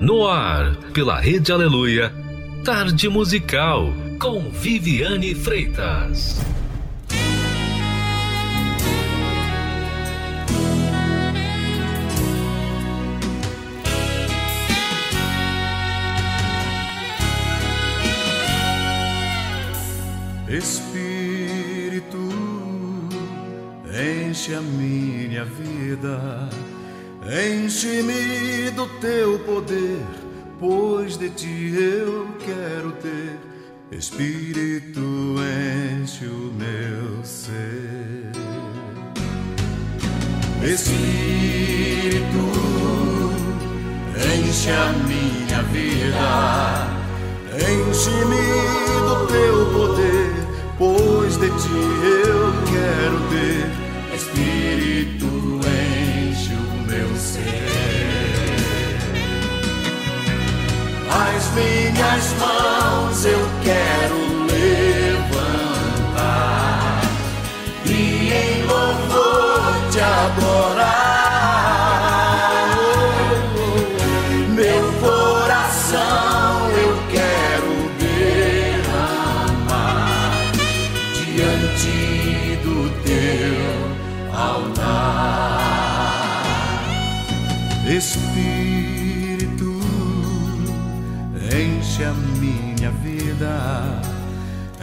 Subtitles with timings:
[0.00, 2.12] No ar, pela Rede Aleluia,
[2.64, 6.40] Tarde Musical, com Viviane Freitas.
[20.48, 22.18] Espírito,
[23.88, 26.50] enche a minha vida
[27.24, 30.02] Enche-me do teu poder,
[30.58, 33.38] pois de ti eu quero ter.
[33.92, 35.00] Espírito,
[36.02, 38.32] enche o meu ser.
[40.64, 42.22] Espírito,
[44.16, 46.88] enche a minha vida.
[47.54, 48.46] Enche-me
[49.06, 50.32] do teu poder,
[50.76, 51.82] pois de ti
[52.26, 53.70] eu quero ter.
[54.16, 55.21] Espírito,
[61.42, 65.50] As minhas mãos eu quero levantar
[67.84, 71.08] e em louvor te adorar.
[74.50, 77.90] Meu coração eu quero
[78.78, 79.72] derramar
[81.12, 83.66] diante do teu
[84.32, 85.66] altar.
[87.88, 88.61] Espírito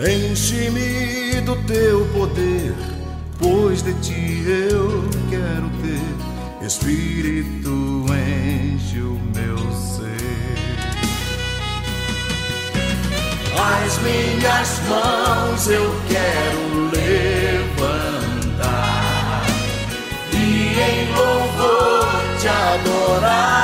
[0.01, 2.73] Enche-me do teu poder,
[3.37, 5.99] pois de ti eu quero ter.
[6.65, 10.55] Espírito, enche o meu ser.
[13.59, 16.91] As minhas mãos eu quero
[17.73, 18.55] levantar
[20.31, 22.07] e em louvor
[22.39, 23.59] te adorar.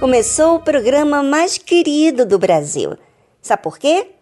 [0.00, 2.96] Começou o programa mais querido do Brasil.
[3.42, 4.12] Sabe por quê?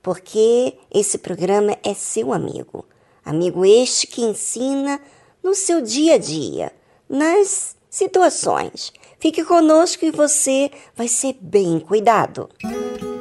[0.00, 2.86] Porque esse programa é seu amigo.
[3.24, 5.00] Amigo este que ensina
[5.42, 6.72] no seu dia a dia,
[7.08, 8.92] nas situações.
[9.18, 12.48] Fique conosco e você vai ser bem cuidado.
[12.62, 13.11] Música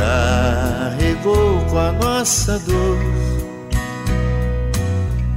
[0.00, 2.98] carregou com a nossa dor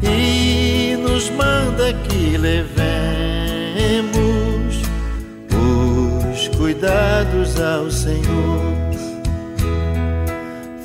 [0.02, 2.74] e nos manda que levemos
[5.52, 8.74] os cuidados ao Senhor.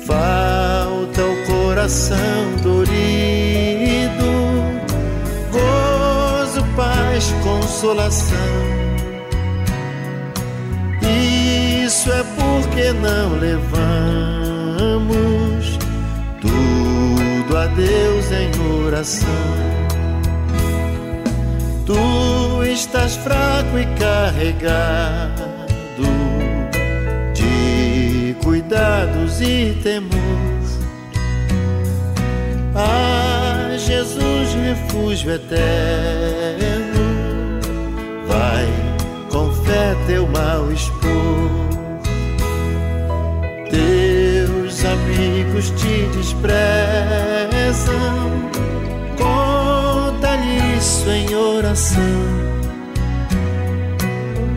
[0.05, 2.17] Falta o coração
[2.61, 2.99] dorido,
[5.51, 8.88] gozo, paz, consolação
[11.89, 13.79] isso é porque não levamos
[16.39, 18.51] tudo a Deus em
[18.85, 19.27] oração.
[21.87, 25.33] Tu estás fraco e carregado
[27.33, 30.11] de cuidados e temor.
[32.75, 36.69] Ah, Jesus, refúgio eterno,
[38.27, 38.67] vai
[39.31, 41.68] com fé teu mal expor
[44.89, 46.49] amigos te desprezam.
[49.17, 52.03] Conta-lhe isso em oração.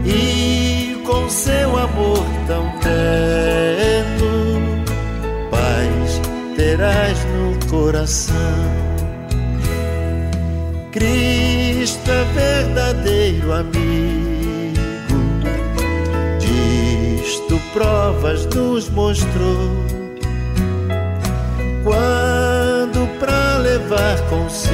[0.04, 4.60] E com seu amor tão terno,
[5.50, 6.20] paz
[6.56, 8.36] terás no coração.
[10.92, 14.31] Cristo é verdadeiro amigo,
[17.72, 19.70] provas nos mostrou.
[21.82, 24.72] Quando pra levar consigo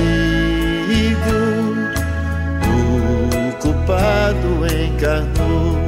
[2.66, 5.78] o culpado encarnou,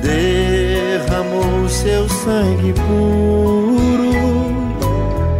[0.00, 4.12] derramou seu sangue puro,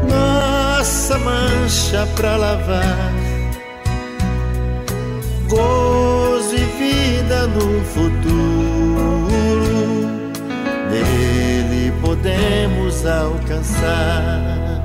[0.08, 3.12] nossa mancha pra lavar,
[5.48, 8.13] gozo e vida no futuro
[12.24, 14.82] podemos alcançar.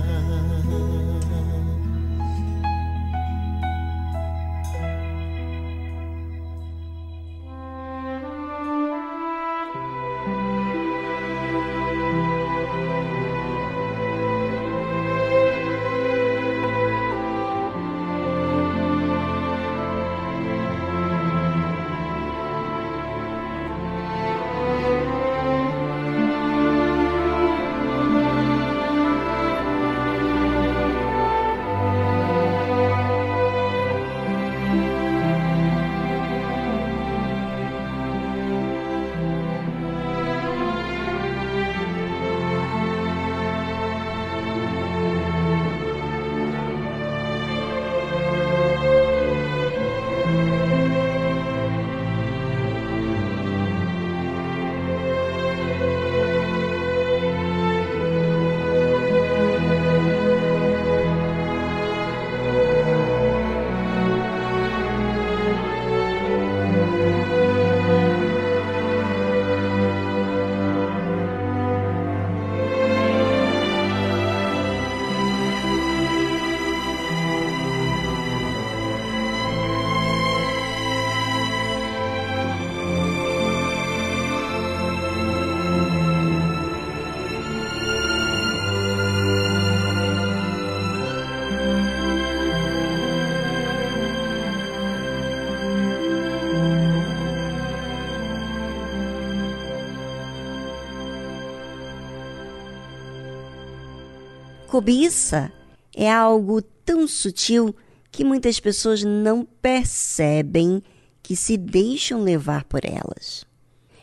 [104.76, 105.50] Cobiça
[105.94, 107.74] é algo tão sutil
[108.12, 110.82] que muitas pessoas não percebem
[111.22, 113.46] que se deixam levar por elas.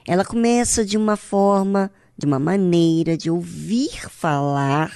[0.04, 4.92] Ela começa de uma forma, de uma maneira de ouvir falar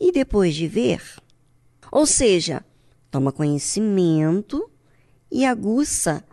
[0.00, 1.02] e depois de ver.
[1.92, 2.64] Ou seja,
[3.10, 4.70] toma conhecimento
[5.30, 6.24] e aguça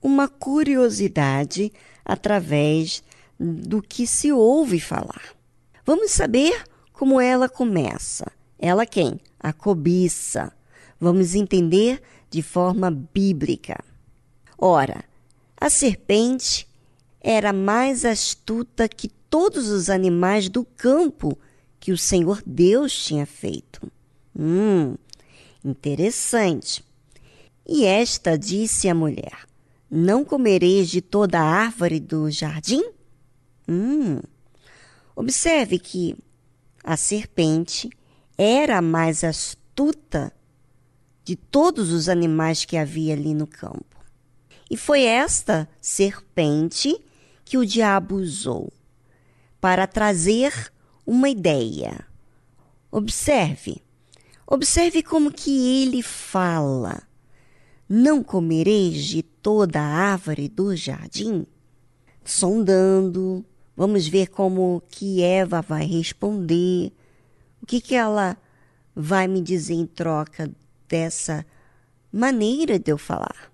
[0.00, 1.70] uma curiosidade
[2.02, 3.04] através
[3.38, 5.36] do que se ouve falar.
[5.84, 8.30] Vamos saber como ela começa.
[8.58, 9.18] Ela quem?
[9.40, 10.52] A cobiça.
[11.00, 12.00] Vamos entender
[12.30, 13.82] de forma bíblica.
[14.56, 15.04] Ora,
[15.60, 16.68] a serpente
[17.20, 21.38] era mais astuta que todos os animais do campo
[21.80, 23.90] que o Senhor Deus tinha feito.
[24.38, 24.94] Hum,
[25.64, 26.84] interessante.
[27.66, 29.46] E esta disse à mulher:
[29.90, 32.84] Não comereis de toda a árvore do jardim?
[33.68, 34.20] Hum.
[35.14, 36.16] Observe que
[36.82, 37.90] a serpente
[38.36, 40.32] era a mais astuta
[41.24, 43.96] de todos os animais que havia ali no campo.
[44.70, 46.98] E foi esta serpente
[47.44, 48.72] que o diabo usou
[49.60, 50.72] para trazer
[51.06, 52.06] uma ideia.
[52.90, 53.82] Observe,
[54.46, 57.02] observe como que ele fala.
[57.88, 61.46] Não comereis de toda a árvore do jardim?
[62.24, 63.44] Sondando,
[63.76, 66.92] Vamos ver como que Eva vai responder.
[67.62, 68.36] O que, que ela
[68.94, 70.50] vai me dizer em troca
[70.86, 71.46] dessa
[72.12, 73.50] maneira de eu falar?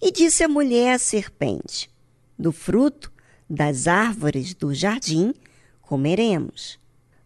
[0.00, 1.90] E disse a mulher à serpente:
[2.38, 3.12] Do fruto
[3.48, 5.34] das árvores do jardim
[5.82, 6.78] comeremos,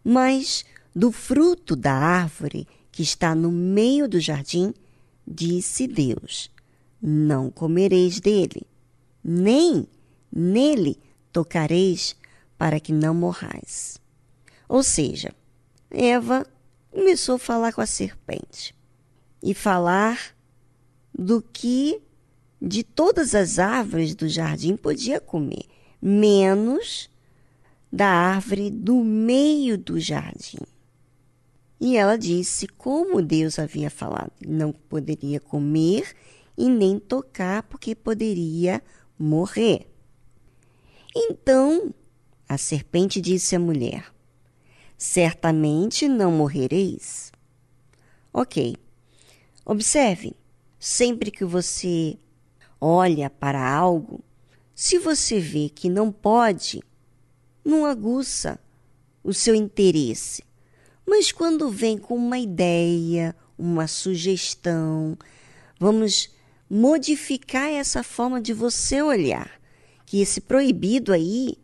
[0.03, 0.65] mas
[0.95, 4.73] do fruto da árvore que está no meio do jardim,
[5.27, 6.49] disse Deus:
[6.99, 8.63] Não comereis dele,
[9.23, 9.87] nem
[10.31, 10.97] nele
[11.35, 12.15] tocareis
[12.57, 13.99] para que não morrais.
[14.69, 15.35] Ou seja,
[15.91, 16.47] Eva
[16.89, 18.73] começou a falar com a serpente
[19.43, 20.33] e falar
[21.13, 22.01] do que
[22.61, 25.65] de todas as árvores do jardim podia comer,
[26.01, 27.09] menos
[27.91, 30.63] da árvore do meio do jardim.
[31.81, 36.15] E ela disse como Deus havia falado, não poderia comer
[36.57, 38.81] e nem tocar porque poderia
[39.19, 39.85] morrer.
[41.15, 41.93] Então
[42.47, 44.13] a serpente disse à mulher:
[44.97, 47.31] Certamente não morrereis.
[48.33, 48.75] Ok.
[49.65, 50.35] Observe,
[50.77, 52.17] sempre que você
[52.79, 54.23] olha para algo,
[54.75, 56.83] se você vê que não pode,
[57.63, 58.59] não aguça
[59.23, 60.43] o seu interesse.
[61.07, 65.17] Mas quando vem com uma ideia, uma sugestão,
[65.79, 66.29] vamos
[66.69, 69.49] modificar essa forma de você olhar.
[70.15, 71.57] Que esse proibido aí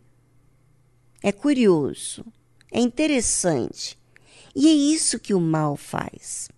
[1.23, 2.25] é curioso,
[2.69, 3.97] é interessante.
[4.53, 6.49] E é isso que o mal faz.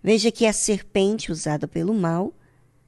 [0.00, 2.32] Veja que a serpente usada pelo mal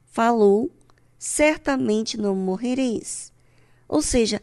[0.05, 0.71] falou:
[1.19, 3.33] certamente não morrereis.
[3.89, 4.41] Ou seja,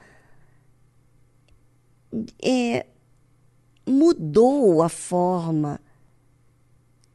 [2.39, 2.85] é,
[3.87, 5.81] mudou a forma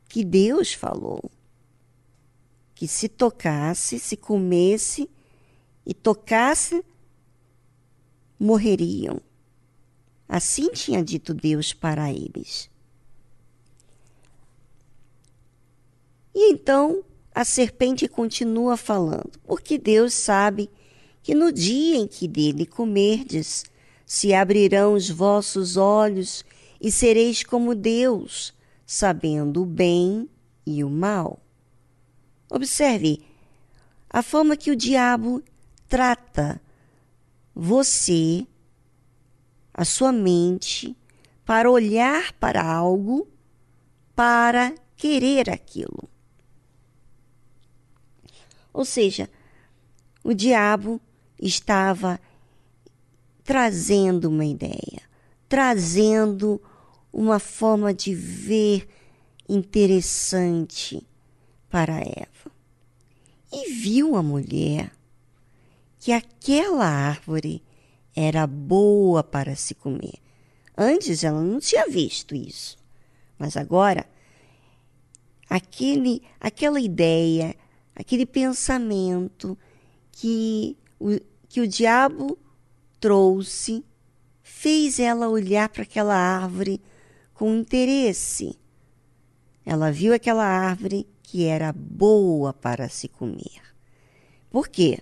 [0.09, 1.29] que Deus falou.
[2.73, 5.07] Que se tocasse, se comesse
[5.87, 6.83] e tocasse,
[8.37, 9.21] morreriam.
[10.27, 12.69] Assim tinha dito Deus para eles.
[16.35, 20.69] E então a serpente continua falando, porque Deus sabe
[21.23, 23.63] que no dia em que dele comerdes,
[24.05, 26.43] se abrirão os vossos olhos
[26.81, 28.53] e sereis como Deus,
[28.85, 30.29] sabendo o bem
[30.65, 31.39] e o mal.
[32.49, 33.21] Observe
[34.09, 35.41] a forma que o diabo
[35.87, 36.61] trata
[37.53, 38.45] você,
[39.73, 40.95] a sua mente,
[41.45, 43.27] para olhar para algo,
[44.15, 46.09] para querer aquilo.
[48.73, 49.29] Ou seja,
[50.23, 51.01] o diabo
[51.41, 52.19] estava
[53.43, 55.01] trazendo uma ideia,
[55.47, 56.61] trazendo
[57.11, 58.87] uma forma de ver
[59.47, 61.01] interessante
[61.69, 62.51] para Eva.
[63.51, 64.91] E viu a mulher
[66.07, 67.61] que aquela árvore
[68.15, 70.13] era boa para se comer.
[70.77, 72.77] Antes ela não tinha visto isso,
[73.37, 74.05] mas agora
[75.49, 77.53] aquele, aquela ideia,
[77.93, 79.57] aquele pensamento
[80.09, 82.39] que o, que o diabo
[83.01, 83.83] trouxe,
[84.41, 86.81] fez ela olhar para aquela árvore
[87.33, 88.57] com interesse.
[89.65, 93.61] Ela viu aquela árvore que era boa para se comer.
[94.49, 95.01] Por quê?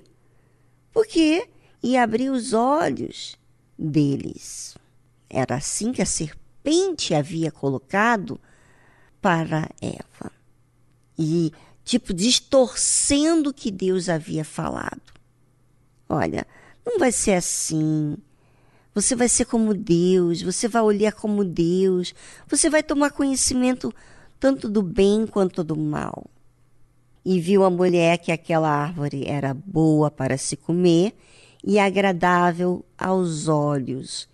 [0.96, 1.46] Porque
[1.84, 3.38] ia abrir os olhos
[3.78, 4.78] deles.
[5.30, 8.40] Era assim que a serpente havia colocado
[9.22, 10.32] para Eva.
[11.20, 11.52] E,
[11.84, 15.02] tipo, distorcendo o que Deus havia falado.
[16.08, 16.48] Olha,
[16.86, 18.16] não vai ser assim.
[18.94, 22.16] Você vai ser como Deus, você vai olhar como Deus,
[22.48, 23.94] você vai tomar conhecimento
[24.40, 26.26] tanto do bem quanto do mal.
[27.26, 31.16] E viu a mulher que aquela árvore era boa para se comer
[31.64, 34.30] e agradável aos olhos,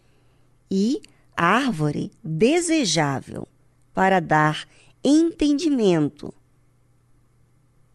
[0.69, 1.01] e
[1.35, 3.47] árvore desejável
[3.93, 4.67] para dar
[5.01, 6.33] entendimento.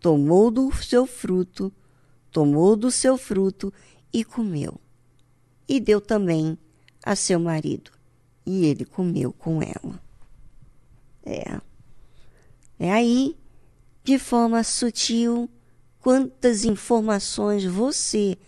[0.00, 1.70] Tomou do seu fruto,
[2.30, 3.72] tomou do seu fruto
[4.12, 4.80] e comeu.
[5.68, 6.56] E deu também
[7.04, 7.90] a seu marido,
[8.46, 10.00] e ele comeu com ela.
[11.24, 11.60] É.
[12.78, 13.36] É aí,
[14.06, 15.50] de forma sutil,
[15.98, 18.38] quantas informações você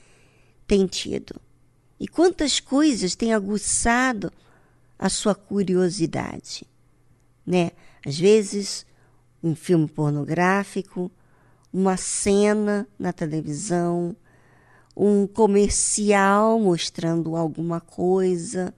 [0.69, 1.35] tem tido
[1.99, 4.33] e quantas coisas tem aguçado
[4.97, 6.65] a sua curiosidade,
[7.45, 7.73] né?
[8.07, 8.87] Às vezes,
[9.43, 11.11] um filme pornográfico,
[11.73, 14.15] uma cena na televisão,
[14.97, 18.73] um comercial mostrando alguma coisa,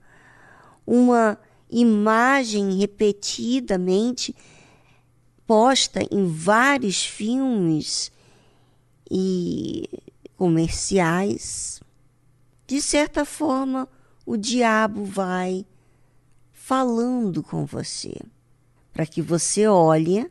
[0.83, 1.37] uma
[1.69, 4.35] imagem repetidamente
[5.51, 8.09] posta em vários filmes
[9.11, 9.85] e
[10.37, 11.81] comerciais.
[12.65, 13.85] De certa forma,
[14.25, 15.65] o diabo vai
[16.53, 18.13] falando com você
[18.93, 20.25] para que você olhe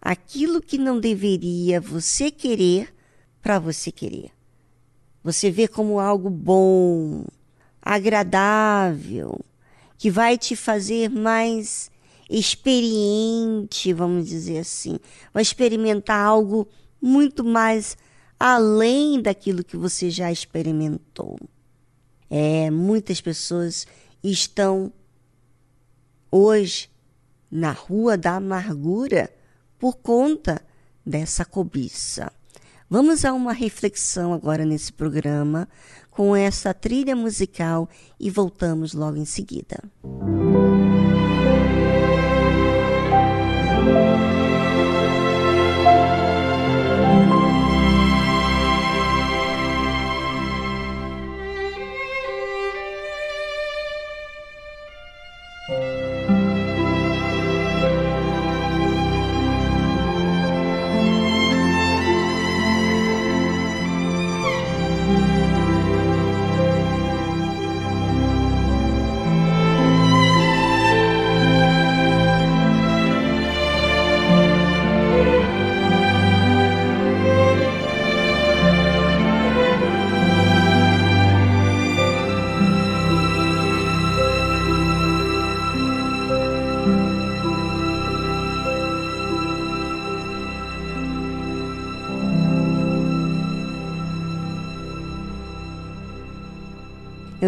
[0.00, 2.94] aquilo que não deveria você querer
[3.42, 4.30] para você querer.
[5.22, 7.26] Você vê como algo bom,
[7.82, 9.38] agradável,
[9.98, 11.89] que vai te fazer mais
[12.30, 14.98] experiente, vamos dizer assim.
[15.34, 16.68] Vai experimentar algo
[17.02, 17.96] muito mais
[18.38, 21.36] além daquilo que você já experimentou.
[22.30, 23.86] É, muitas pessoas
[24.22, 24.92] estão
[26.30, 26.88] hoje
[27.50, 29.28] na rua da amargura
[29.78, 30.62] por conta
[31.04, 32.32] dessa cobiça.
[32.88, 35.68] Vamos a uma reflexão agora nesse programa
[36.10, 39.82] com essa trilha musical e voltamos logo em seguida.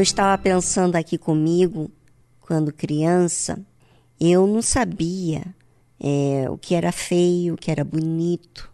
[0.02, 1.88] Eu estava pensando aqui comigo,
[2.40, 3.64] quando criança,
[4.18, 5.54] eu não sabia
[6.00, 8.68] é, o que era feio, o que era bonito.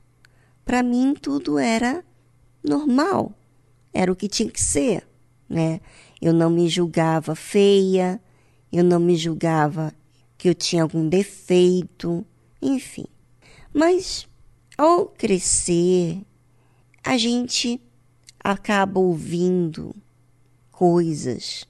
[0.65, 2.03] Para mim, tudo era
[2.65, 3.31] normal,
[3.93, 5.07] era o que tinha que ser,
[5.47, 5.83] né?
[6.19, 8.19] Eu não me julgava feia,
[8.73, 9.93] eu não me julgava
[10.39, 12.25] que eu tinha algum defeito,
[12.63, 13.05] enfim.
[13.71, 14.27] Mas
[14.79, 16.23] ao crescer,
[17.05, 17.79] a gente
[18.43, 19.95] acaba ouvindo
[20.79, 21.67] coisas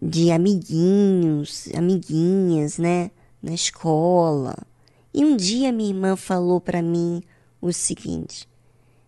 [0.00, 3.10] de amiguinhos, amiguinhas, né,
[3.42, 4.56] na escola.
[5.12, 7.22] E um dia minha irmã falou para mim
[7.60, 8.48] o seguinte: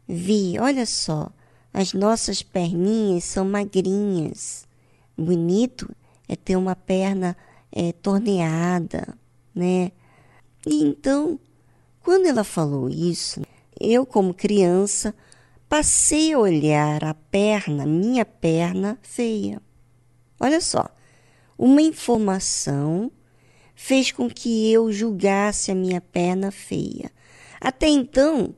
[0.07, 1.31] Vi, olha só,
[1.73, 4.69] as nossas perninhas são magrinhas.
[5.17, 5.89] Bonito
[6.29, 7.35] é ter uma perna
[7.73, 9.17] é, torneada,
[9.55, 9.91] né?
[10.67, 11.41] E então,
[12.03, 13.41] quando ela falou isso,
[13.81, 15.15] eu, como criança,
[15.71, 19.63] passei a olhar a perna, minha perna feia.
[20.41, 20.89] Olha só,
[21.57, 23.09] uma informação
[23.73, 27.13] fez com que eu julgasse a minha perna feia.
[27.61, 28.53] Até então,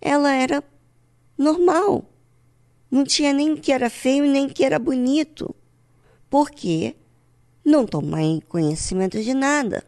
[0.00, 0.62] ela era
[1.36, 2.08] normal.
[2.88, 5.52] Não tinha nem que era feio nem que era bonito.
[6.30, 6.94] Porque
[7.64, 9.82] não tomei conhecimento de nada.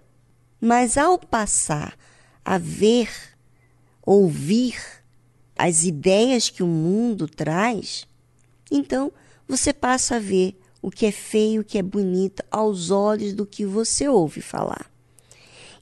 [0.60, 1.96] Mas ao passar
[2.44, 3.08] a ver,
[4.04, 4.95] ouvir
[5.56, 8.06] as ideias que o mundo traz,
[8.70, 9.12] então
[9.48, 13.46] você passa a ver o que é feio, o que é bonito aos olhos do
[13.46, 14.90] que você ouve falar.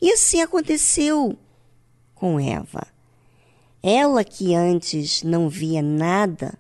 [0.00, 1.36] E assim aconteceu
[2.14, 2.86] com Eva.
[3.82, 6.58] Ela que antes não via nada,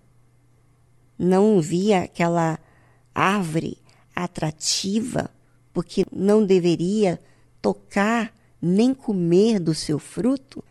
[1.18, 2.58] não via aquela
[3.14, 3.78] árvore
[4.14, 5.30] atrativa,
[5.72, 7.20] porque não deveria
[7.62, 10.62] tocar nem comer do seu fruto,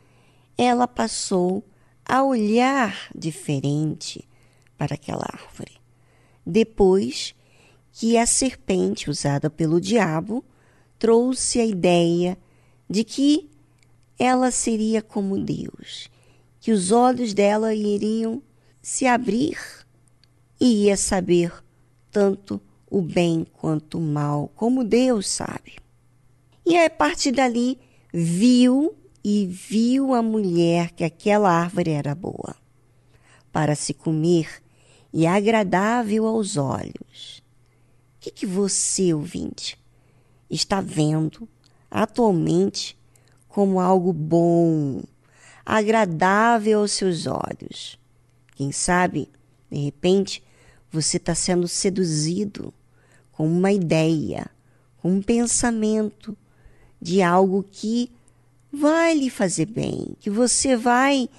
[0.57, 1.63] ela passou
[2.05, 4.27] a olhar diferente
[4.77, 5.73] para aquela árvore.
[6.45, 7.35] Depois
[7.91, 10.43] que a serpente usada pelo diabo
[10.97, 12.37] trouxe a ideia
[12.89, 13.49] de que
[14.17, 16.09] ela seria como Deus,
[16.59, 18.41] que os olhos dela iriam
[18.81, 19.57] se abrir
[20.59, 21.51] e ia saber
[22.11, 25.77] tanto o bem quanto o mal, como Deus sabe.
[26.65, 27.79] E a partir dali
[28.13, 32.55] viu e viu a mulher que aquela árvore era boa
[33.51, 34.61] para se comer
[35.13, 37.41] e agradável aos olhos.
[38.17, 39.77] O que, que você, ouvinte,
[40.49, 41.47] está vendo
[41.89, 42.97] atualmente
[43.47, 45.03] como algo bom,
[45.65, 47.99] agradável aos seus olhos?
[48.55, 49.29] Quem sabe,
[49.69, 50.43] de repente,
[50.91, 52.73] você está sendo seduzido
[53.31, 54.49] com uma ideia,
[54.97, 56.35] com um pensamento
[57.01, 58.11] de algo que
[58.73, 61.29] vai lhe fazer bem, que você vai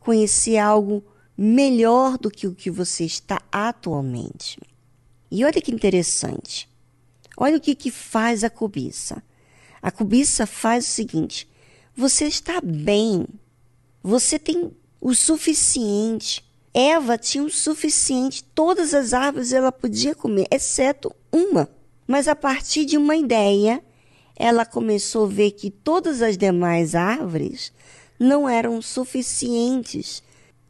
[0.00, 1.04] conhecer algo
[1.38, 4.58] melhor do que o que você está atualmente.
[5.30, 6.68] E olha que interessante.
[7.36, 9.22] Olha o que, que faz a cobiça.
[9.80, 11.48] A cobiça faz o seguinte:
[11.94, 13.24] você está bem,
[14.02, 16.44] você tem o suficiente.
[16.72, 21.68] Eva tinha o suficiente, todas as árvores ela podia comer, exceto uma.
[22.04, 23.83] Mas a partir de uma ideia,
[24.36, 27.72] ela começou a ver que todas as demais árvores
[28.18, 30.22] não eram suficientes,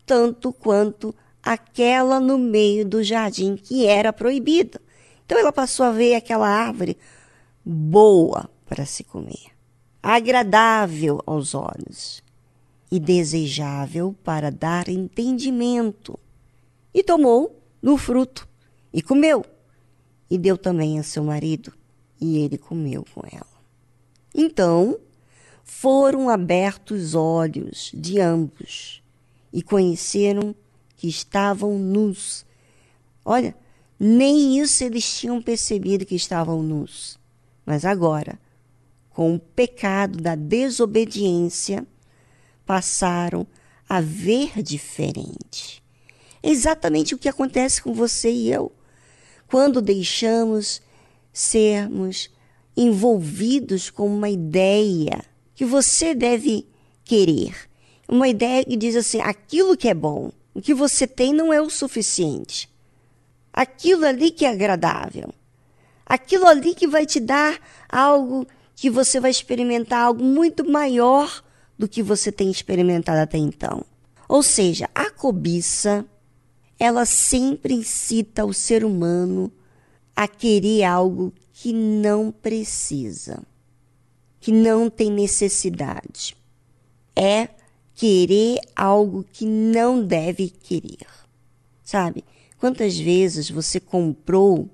[0.04, 4.80] tanto quanto aquela no meio do jardim que era proibida.
[5.24, 6.96] Então ela passou a ver aquela árvore
[7.64, 9.52] boa para se comer,
[10.02, 12.22] agradável aos olhos
[12.90, 16.18] e desejável para dar entendimento.
[16.92, 18.46] E tomou do fruto
[18.92, 19.44] e comeu,
[20.30, 21.72] e deu também a seu marido,
[22.20, 23.53] e ele comeu com ela.
[24.34, 24.98] Então
[25.62, 29.02] foram abertos os olhos de ambos
[29.52, 30.54] e conheceram
[30.96, 32.44] que estavam nus.
[33.24, 33.56] Olha,
[33.98, 37.18] nem isso eles tinham percebido que estavam nus.
[37.64, 38.38] Mas agora,
[39.10, 41.86] com o pecado da desobediência,
[42.66, 43.46] passaram
[43.88, 45.82] a ver diferente.
[46.42, 48.72] É exatamente o que acontece com você e eu.
[49.46, 50.82] Quando deixamos
[51.32, 52.30] sermos
[52.76, 56.66] envolvidos com uma ideia que você deve
[57.04, 57.54] querer.
[58.08, 61.60] Uma ideia que diz assim: aquilo que é bom, o que você tem não é
[61.60, 62.68] o suficiente.
[63.52, 65.32] Aquilo ali que é agradável.
[66.04, 67.58] Aquilo ali que vai te dar
[67.88, 71.42] algo que você vai experimentar algo muito maior
[71.78, 73.84] do que você tem experimentado até então.
[74.28, 76.04] Ou seja, a cobiça,
[76.78, 79.52] ela sempre incita o ser humano
[80.14, 83.40] a querer algo que não precisa,
[84.40, 86.36] que não tem necessidade.
[87.14, 87.48] É
[87.94, 91.06] querer algo que não deve querer.
[91.84, 92.24] Sabe?
[92.58, 94.68] Quantas vezes você comprou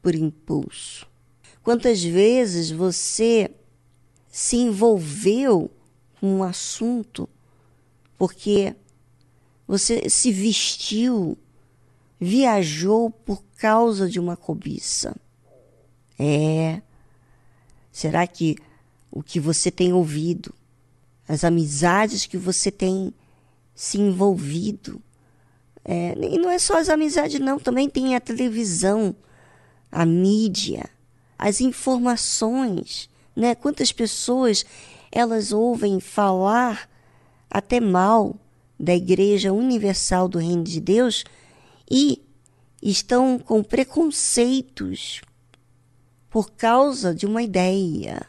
[0.00, 1.06] por impulso?
[1.62, 3.50] Quantas vezes você
[4.26, 5.70] se envolveu
[6.18, 7.28] com um assunto
[8.16, 8.74] porque
[9.68, 11.36] você se vestiu,
[12.18, 15.14] viajou por causa de uma cobiça?
[16.24, 16.80] É.
[17.90, 18.56] Será que
[19.10, 20.54] o que você tem ouvido,
[21.28, 23.12] as amizades que você tem
[23.74, 25.02] se envolvido,
[25.84, 29.16] é, e não é só as amizades, não, também tem a televisão,
[29.90, 30.88] a mídia,
[31.36, 33.56] as informações, né?
[33.56, 34.64] Quantas pessoas
[35.10, 36.88] elas ouvem falar
[37.50, 38.36] até mal
[38.78, 41.24] da Igreja Universal do Reino de Deus
[41.90, 42.22] e
[42.80, 45.20] estão com preconceitos
[46.32, 48.26] por causa de uma ideia,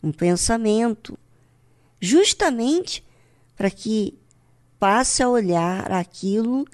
[0.00, 1.18] um pensamento,
[2.00, 3.04] justamente
[3.56, 4.16] para que
[4.78, 6.64] passe a olhar aquilo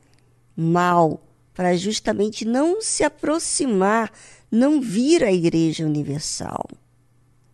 [0.55, 1.23] mal,
[1.55, 4.13] para justamente não se aproximar,
[4.51, 6.69] não vir à Igreja Universal.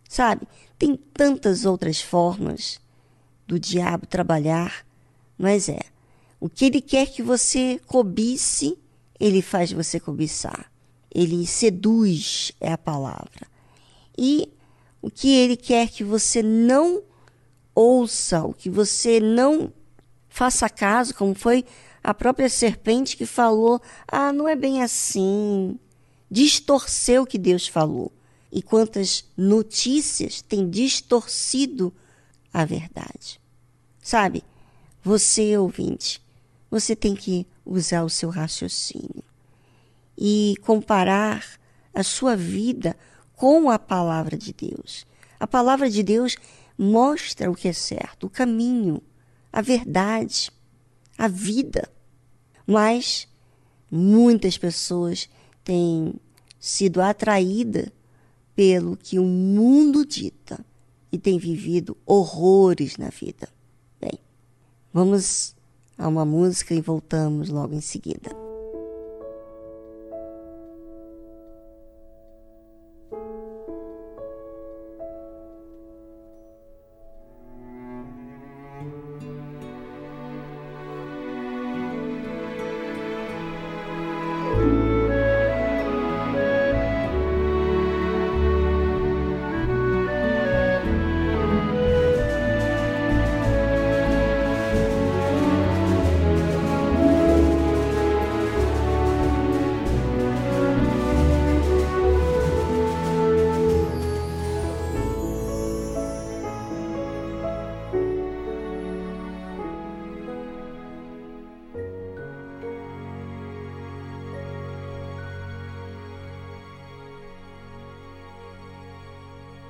[0.09, 0.45] Sabe?
[0.77, 2.81] Tem tantas outras formas
[3.47, 4.85] do diabo trabalhar,
[5.37, 5.79] mas é.
[6.37, 8.77] O que ele quer que você cobice,
[9.17, 10.68] ele faz você cobiçar.
[11.13, 13.47] Ele seduz, é a palavra.
[14.17, 14.49] E
[15.01, 17.01] o que ele quer que você não
[17.73, 19.71] ouça, o que você não
[20.27, 21.65] faça caso, como foi
[22.03, 25.79] a própria serpente que falou: ah, não é bem assim.
[26.29, 28.11] Distorceu o que Deus falou.
[28.51, 31.93] E quantas notícias têm distorcido
[32.51, 33.39] a verdade.
[34.01, 34.43] Sabe,
[35.03, 36.21] você, ouvinte,
[36.69, 39.28] você tem que usar o seu raciocínio
[40.19, 41.45] e comparar
[41.93, 42.95] a sua vida
[43.33, 45.07] com a palavra de Deus.
[45.39, 46.35] A palavra de Deus
[46.77, 49.01] mostra o que é certo, o caminho,
[49.51, 50.51] a verdade,
[51.17, 51.89] a vida.
[52.67, 53.29] Mas
[53.89, 55.29] muitas pessoas
[55.63, 56.13] têm
[56.59, 57.89] sido atraídas
[58.53, 60.65] pelo que o mundo dita
[61.09, 63.47] e têm vivido horrores na vida.
[64.01, 64.19] Bem,
[64.91, 65.55] vamos
[65.97, 68.48] a uma música e voltamos logo em seguida.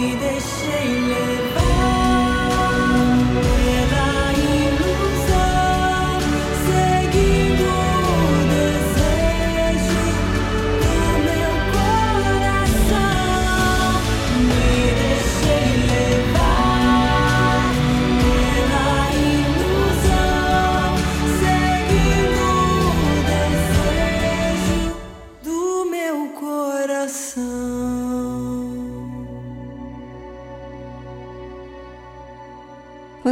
[0.00, 1.69] 你的谁里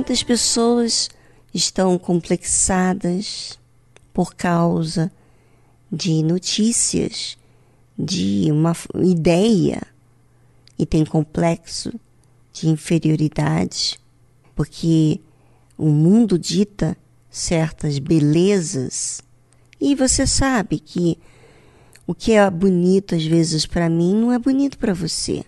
[0.09, 1.11] Quantas pessoas
[1.53, 3.59] estão complexadas
[4.11, 5.13] por causa
[5.93, 7.37] de notícias,
[7.99, 9.83] de uma ideia
[10.79, 11.93] e tem complexo
[12.55, 14.01] de inferioridade,
[14.57, 15.21] porque
[15.77, 16.97] o mundo dita
[17.29, 19.21] certas belezas
[19.79, 21.19] e você sabe que
[22.07, 25.45] o que é bonito às vezes para mim não é bonito para você.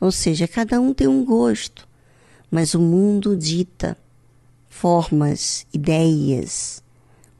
[0.00, 1.92] Ou seja, cada um tem um gosto
[2.54, 3.98] mas o mundo dita
[4.68, 6.84] formas, ideias,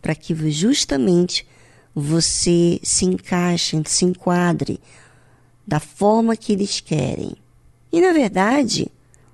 [0.02, 1.46] para que justamente
[1.94, 4.80] você se encaixe, se enquadre
[5.64, 7.36] da forma que eles querem.
[7.92, 8.90] E na verdade,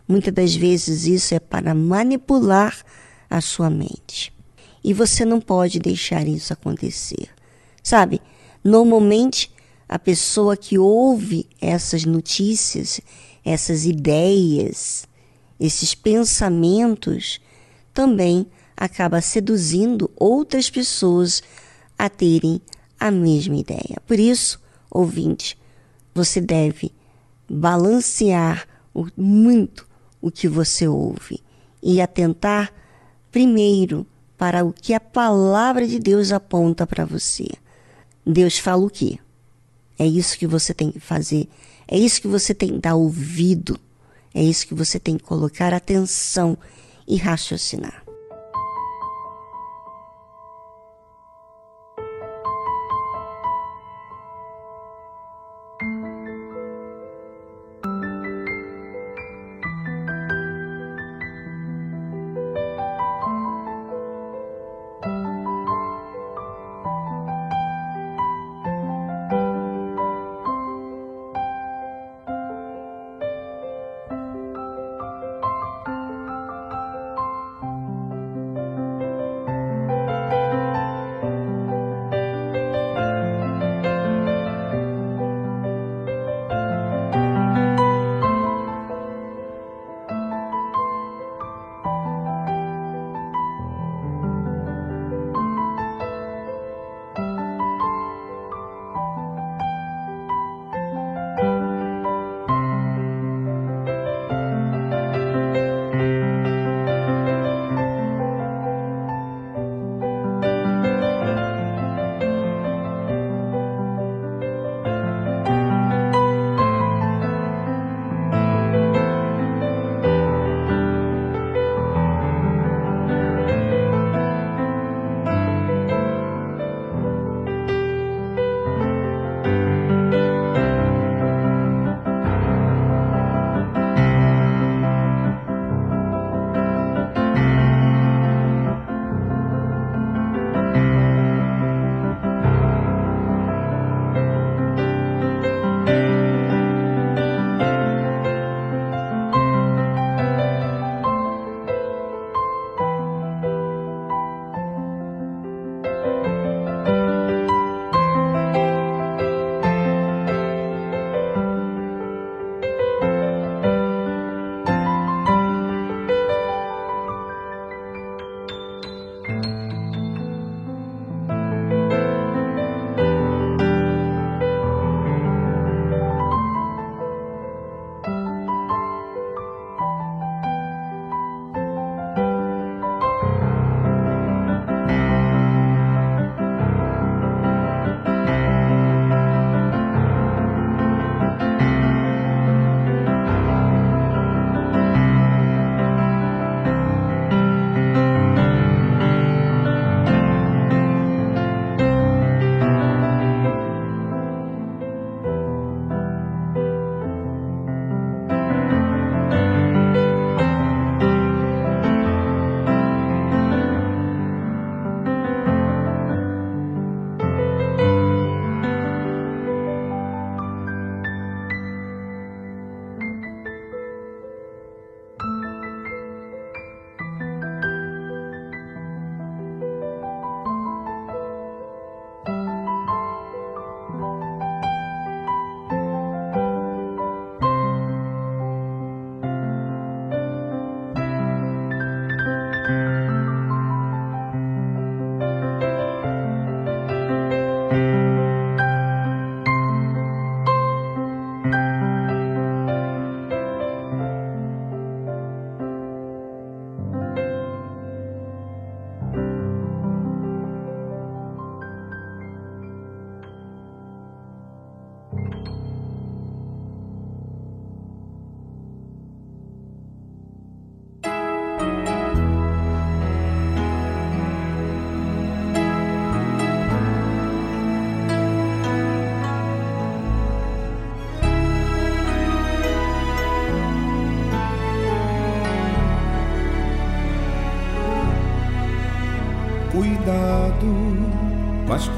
[0.06, 2.84] muitas das vezes isso é para manipular
[3.30, 4.34] a sua mente.
[4.84, 7.30] E você não pode deixar isso acontecer.
[7.82, 8.20] Sabe,
[8.62, 9.50] normalmente
[9.88, 13.00] a pessoa que ouve essas notícias,
[13.42, 15.08] essas ideias,
[15.60, 17.38] esses pensamentos
[17.92, 21.42] também acaba seduzindo outras pessoas
[21.98, 22.62] a terem
[22.98, 24.00] a mesma ideia.
[24.06, 24.58] Por isso,
[24.90, 25.58] ouvinte,
[26.14, 26.90] você deve
[27.48, 28.66] balancear
[29.14, 29.86] muito
[30.20, 31.42] o que você ouve
[31.82, 32.72] e atentar
[33.30, 34.06] primeiro
[34.38, 37.48] para o que a palavra de Deus aponta para você.
[38.26, 39.18] Deus fala o quê?
[39.98, 41.46] É isso que você tem que fazer,
[41.86, 43.78] é isso que você tem que dar ouvido
[44.34, 46.56] é isso que você tem que colocar atenção
[47.06, 47.99] e raciocinar.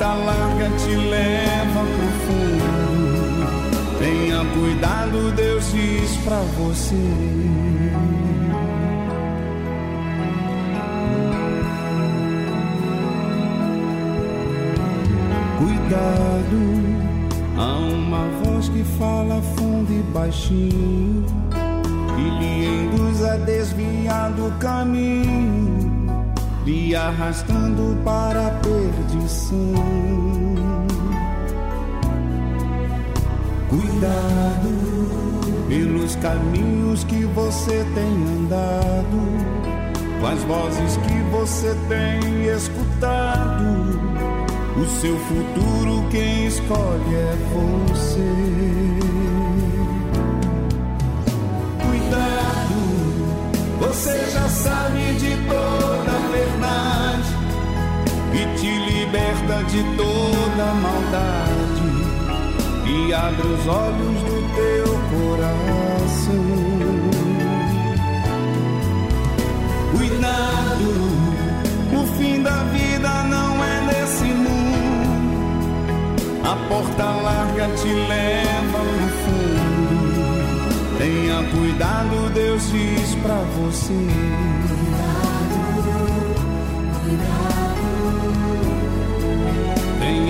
[0.00, 3.98] porta larga te leva pro fundo.
[3.98, 6.96] Tenha cuidado, Deus diz pra você.
[15.58, 16.60] Cuidado,
[17.58, 21.26] há uma voz que fala fundo e baixinho,
[22.16, 25.69] que lhe induz a desviar do caminho
[26.64, 29.74] lhe arrastando para a perdição.
[33.68, 34.90] Cuidado
[35.68, 39.20] pelos caminhos que você tem andado,
[40.20, 44.00] com as vozes que você tem escutado.
[44.76, 49.19] O seu futuro quem escolhe é você.
[59.70, 61.90] De toda maldade
[62.86, 66.44] e abre os olhos do teu coração.
[69.96, 70.90] Cuidado,
[71.92, 74.60] o fim da vida não é nesse mundo.
[76.42, 80.00] A porta larga te leva no fundo.
[80.98, 84.59] Tenha cuidado, Deus diz pra você.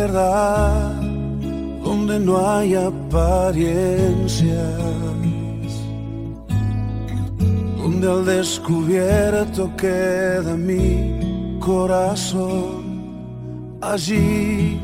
[0.00, 0.92] Verdad,
[1.82, 4.48] donde no hay apariencias,
[7.80, 12.78] donde al descubierto queda mi corazón,
[13.80, 14.80] allí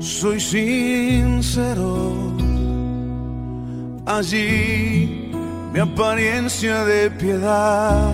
[0.00, 2.12] soy sincero,
[4.04, 5.30] allí
[5.72, 8.12] mi apariencia de piedad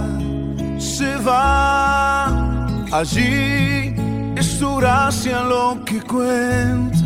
[0.78, 2.52] se va.
[2.92, 3.81] Allí
[4.62, 7.04] es tu gracia lo que cuenta,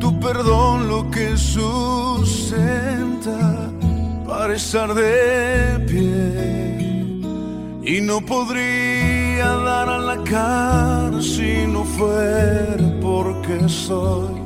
[0.00, 2.50] tu perdón lo que sustenta
[4.26, 7.20] para estar de pie.
[7.84, 14.40] Y no podría dar a la cara si no fuera porque soy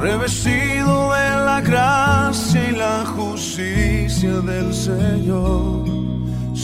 [0.00, 5.99] revestido de la gracia y la justicia del Señor.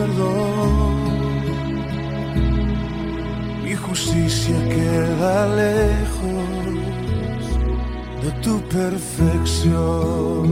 [0.00, 1.00] perdón
[3.90, 7.44] justicia queda lejos
[8.22, 10.44] de tu perfección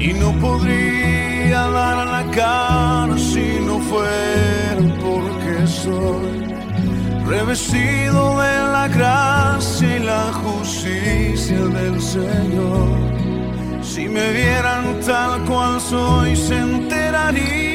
[0.00, 6.30] y no podría dar la cara si no fuera porque soy
[7.26, 12.88] revestido de la gracia y la justicia del Señor.
[13.82, 17.69] Si me vieran tal cual soy, se enterarían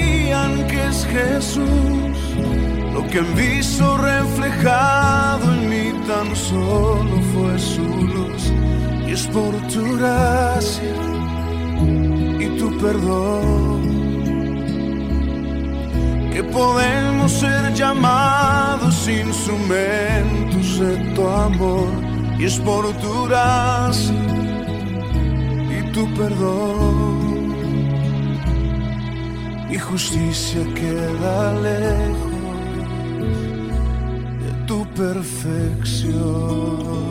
[0.67, 2.17] que es Jesús
[2.93, 8.51] lo que han visto reflejado en mí tan solo fue su luz.
[9.07, 10.95] Y es por tu gracia
[12.39, 13.86] y tu perdón
[16.34, 21.89] que podemos ser llamados instrumentos de tu amor.
[22.39, 24.15] Y es por tu gracia
[25.69, 27.14] y tu perdón
[29.76, 32.34] y justicia queda lejos
[34.41, 37.05] de tu perfección.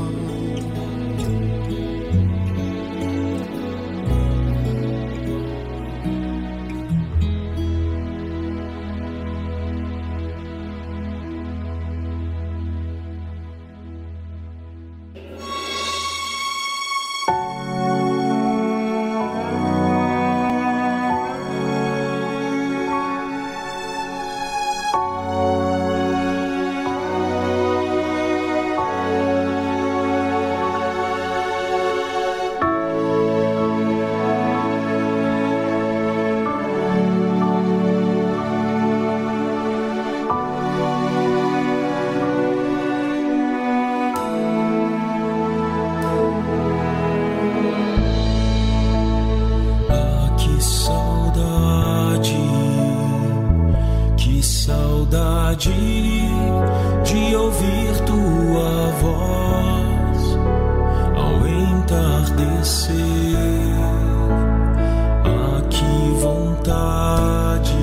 [66.64, 67.76] vontade,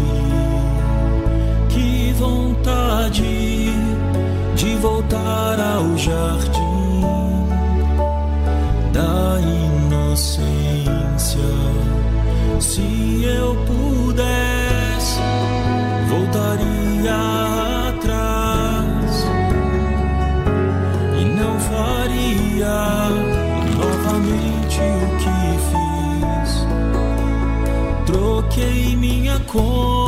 [1.69, 3.69] que vontade
[4.55, 7.01] de voltar ao jardim
[8.91, 9.39] da
[9.87, 11.39] inocência.
[12.59, 13.90] Se eu puder.
[28.61, 30.00] coloquei minha cor.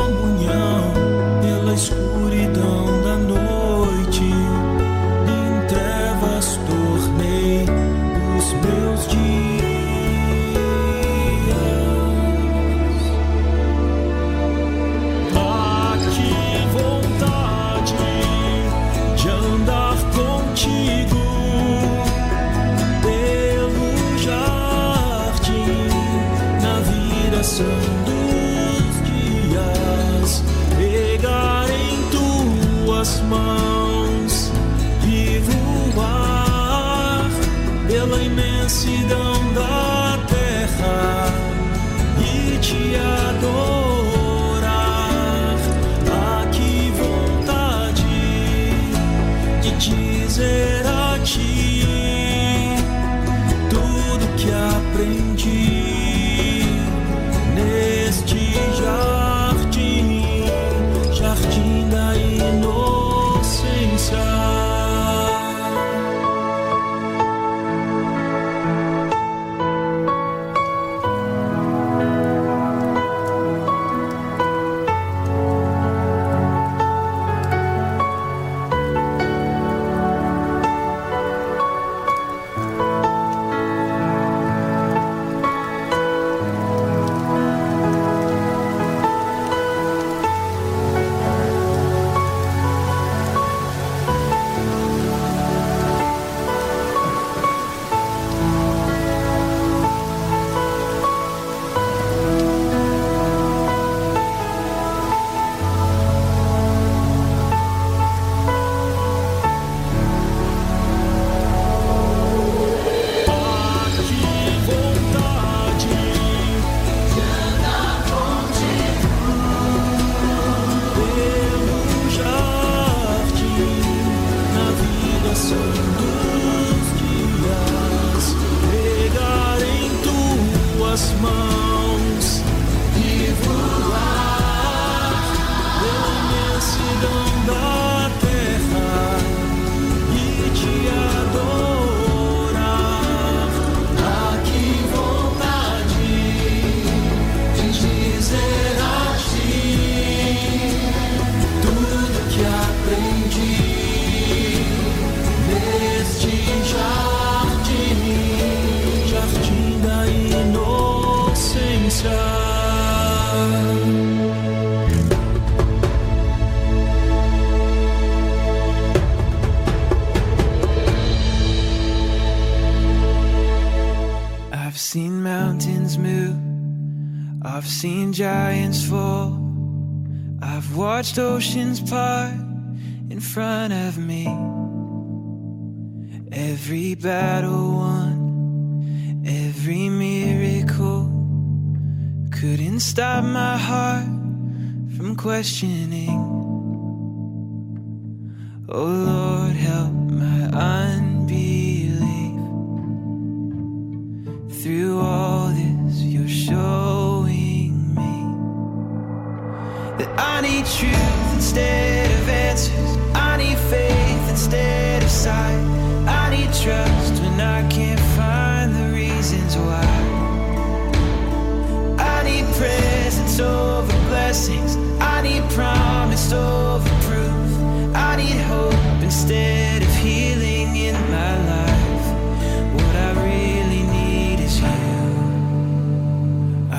[181.34, 182.03] Oceans part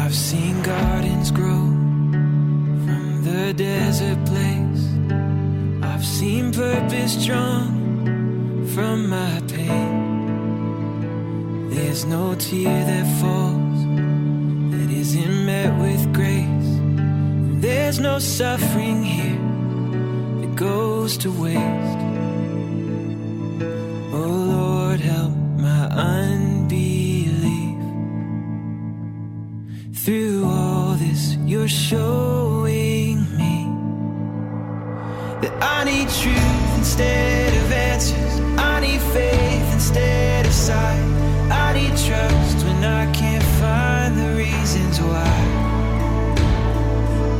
[0.06, 1.66] I've seen gardens grow
[2.86, 4.86] from the desert place.
[5.82, 10.52] I've seen purpose drawn from my pain.
[11.72, 13.84] There's no tear that falls
[14.74, 16.70] that isn't met with grace.
[17.64, 19.42] There's no suffering here
[20.42, 21.95] that goes to waste.
[31.68, 33.66] Showing me
[35.42, 38.40] that I need truth instead of answers.
[38.60, 41.02] I need faith instead of sight.
[41.52, 45.38] I need trust when I can't find the reasons why.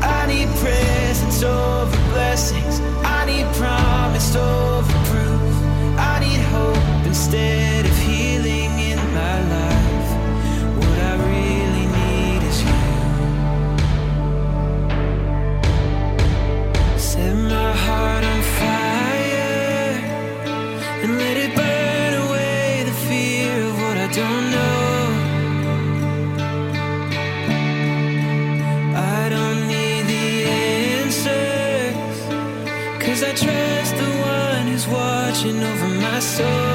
[0.02, 2.80] I need presence over blessings.
[3.04, 5.54] I need promise over proof.
[5.98, 7.65] I need hope instead
[36.38, 36.75] so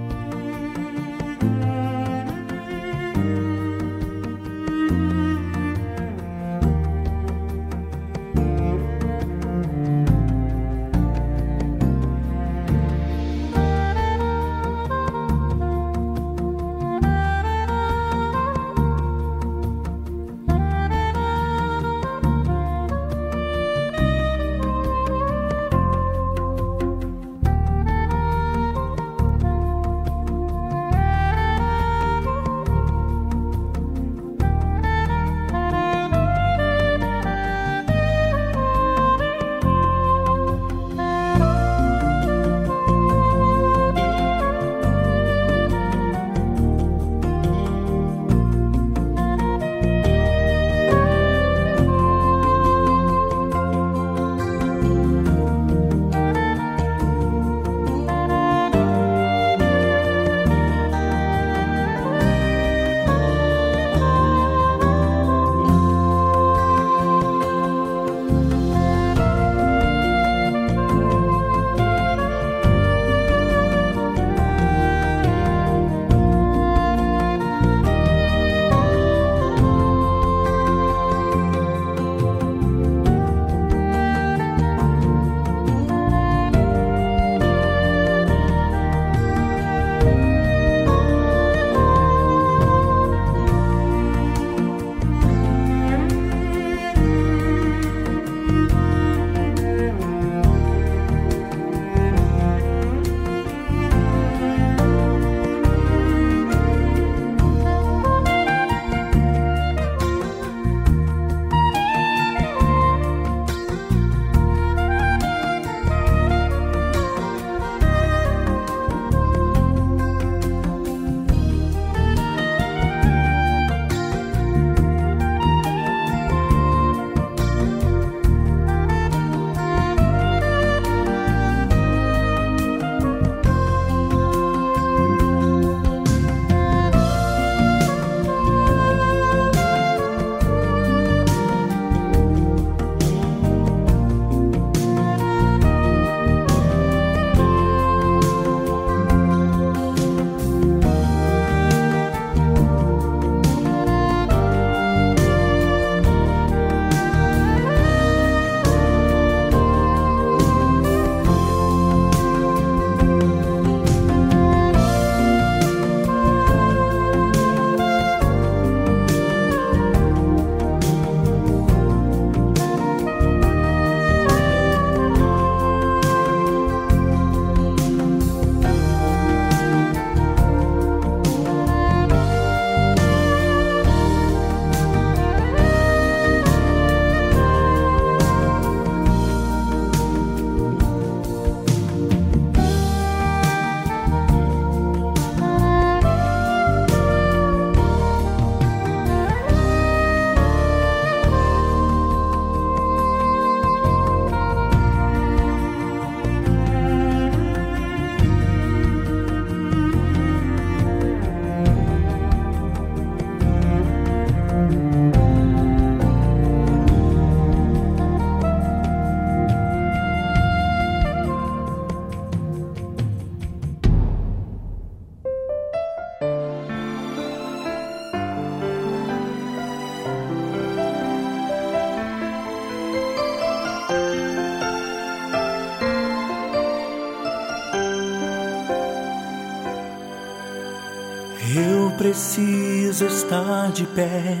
[242.11, 244.37] Preciso estar de pé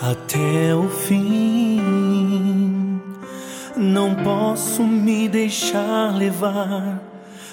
[0.00, 1.78] até o fim.
[3.76, 7.02] Não posso me deixar levar,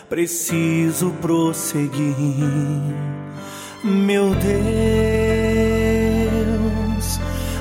[0.07, 2.15] preciso prosseguir.
[3.83, 4.49] Meu Deus,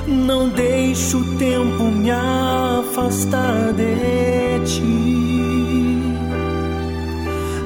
[0.07, 5.11] não deixe o tempo me afastar de ti.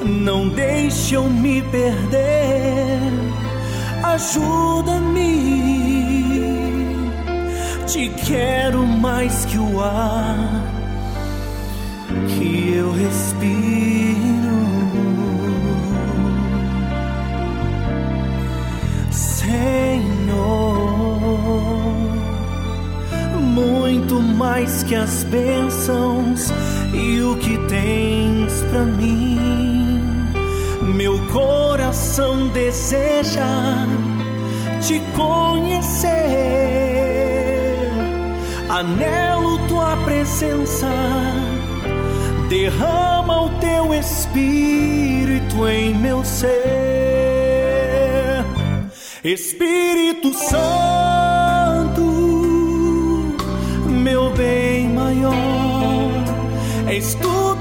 [0.03, 2.34] Não deixe eu me perder,
[4.15, 5.35] ajuda-me.
[7.85, 10.63] Te quero mais que o ar
[12.27, 14.55] que eu respiro.
[19.11, 19.57] Senhor,
[23.39, 26.51] muito mais que as bênçãos
[26.93, 29.35] e o que tens para mim.
[30.95, 33.85] Meu coração deseja
[34.87, 36.11] te conhecer,
[38.69, 40.87] anelo tua presença.
[42.47, 46.53] Derrama o teu espírito em meu ser.
[49.23, 52.03] Espírito Santo,
[53.89, 55.33] meu bem maior,
[56.87, 57.54] és tudo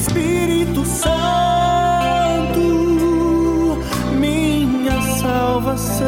[0.00, 1.08] Espírito Santo,
[4.18, 6.04] minha salvação.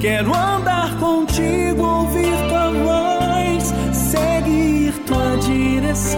[0.00, 6.16] Quero andar contigo, ouvir tua voz, seguir tua direção.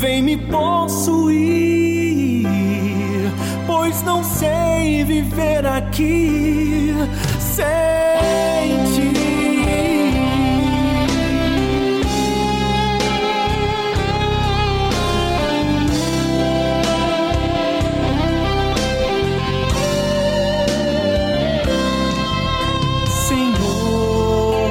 [0.00, 1.83] Vem me possuir,
[4.02, 6.94] não sei viver aqui
[7.38, 7.64] sem
[8.94, 9.14] ti.
[23.26, 24.66] Senhor,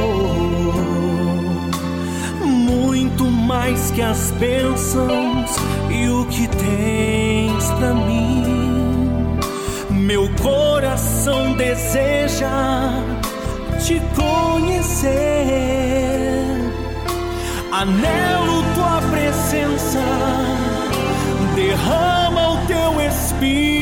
[2.46, 5.52] muito mais que as bênçãos
[5.90, 8.23] e o que tens para mim.
[10.24, 12.48] Meu coração deseja
[13.86, 15.12] te conhecer.
[17.70, 20.00] Anelo tua presença,
[21.58, 23.73] derrama o teu espírito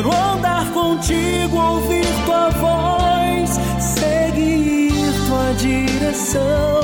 [0.00, 6.79] Quero andar contigo, ouvir tua voz, seguir tua direção.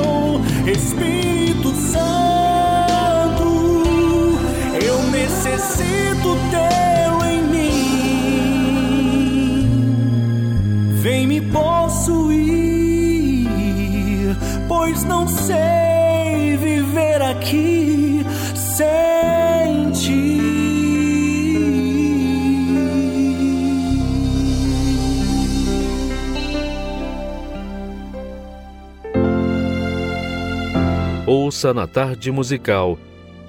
[31.57, 32.99] Ouça na tarde musical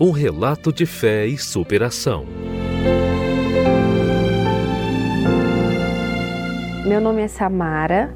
[0.00, 2.24] um relato de fé e superação.
[6.86, 8.11] Meu nome é Samara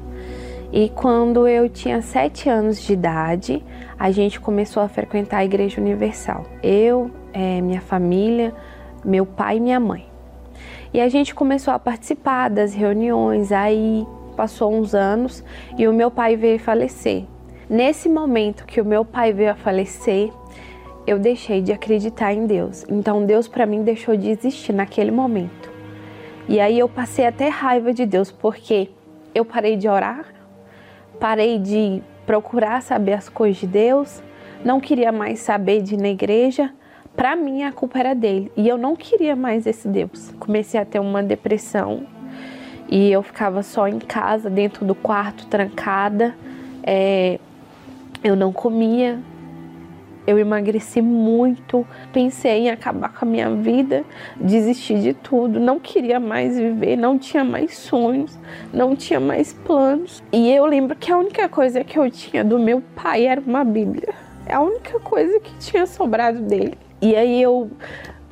[0.71, 3.63] e quando eu tinha sete anos de idade,
[3.99, 6.43] a gente começou a frequentar a Igreja Universal.
[6.63, 8.51] Eu, eh, minha família,
[9.05, 10.07] meu pai e minha mãe.
[10.91, 15.43] E a gente começou a participar das reuniões, aí passou uns anos
[15.77, 17.27] e o meu pai veio falecer.
[17.73, 20.31] Nesse momento que o meu pai veio a falecer,
[21.07, 22.85] eu deixei de acreditar em Deus.
[22.87, 25.71] Então Deus para mim deixou de existir naquele momento.
[26.47, 28.91] E aí eu passei até raiva de Deus, porque
[29.33, 30.23] eu parei de orar,
[31.19, 34.21] parei de procurar saber as coisas de Deus,
[34.63, 36.71] não queria mais saber de ir na igreja.
[37.15, 40.31] Para mim a culpa era dele e eu não queria mais esse Deus.
[40.39, 42.05] Comecei a ter uma depressão
[42.87, 46.35] e eu ficava só em casa, dentro do quarto, trancada.
[46.83, 47.39] É,
[48.23, 49.19] eu não comia,
[50.25, 54.05] Eu emagreci muito, pensei em acabar com a minha vida,
[54.39, 58.39] desistir de tudo, não queria mais viver, não tinha mais sonhos,
[58.71, 60.23] não tinha mais planos.
[60.31, 63.65] E eu lembro que a única coisa que eu tinha do meu pai era uma
[63.65, 64.13] Bíblia.
[64.45, 66.77] É a única coisa que tinha sobrado dele.
[67.01, 67.69] E aí eu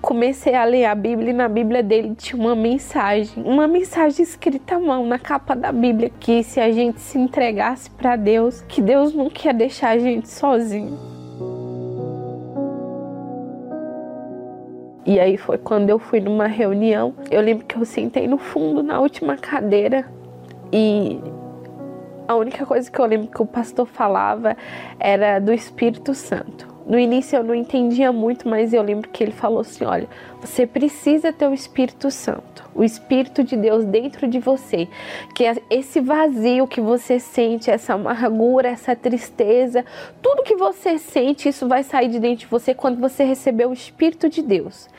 [0.01, 4.75] comecei a ler a Bíblia e na Bíblia dele tinha uma mensagem, uma mensagem escrita
[4.75, 8.81] à mão na capa da Bíblia que se a gente se entregasse para Deus, que
[8.81, 10.97] Deus não quer deixar a gente sozinho.
[15.05, 17.13] E aí foi quando eu fui numa reunião.
[17.29, 20.05] Eu lembro que eu sentei no fundo, na última cadeira,
[20.71, 21.19] e
[22.27, 24.55] a única coisa que eu lembro que o pastor falava
[24.99, 26.70] era do Espírito Santo.
[26.91, 30.09] No início eu não entendia muito, mas eu lembro que ele falou assim: olha,
[30.41, 34.89] você precisa ter o Espírito Santo, o Espírito de Deus dentro de você,
[35.33, 39.85] que é esse vazio que você sente, essa amargura, essa tristeza,
[40.21, 43.71] tudo que você sente, isso vai sair de dentro de você quando você receber o
[43.71, 44.89] Espírito de Deus.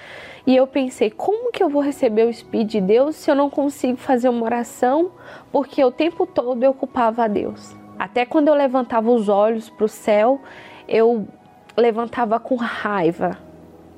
[0.46, 3.50] E eu pensei, como que eu vou receber o Espírito de Deus se eu não
[3.50, 5.10] consigo fazer uma oração?
[5.52, 7.76] Porque o tempo todo eu culpava a Deus.
[7.98, 10.40] Até quando eu levantava os olhos para o céu,
[10.88, 11.28] eu
[11.76, 13.38] levantava com raiva,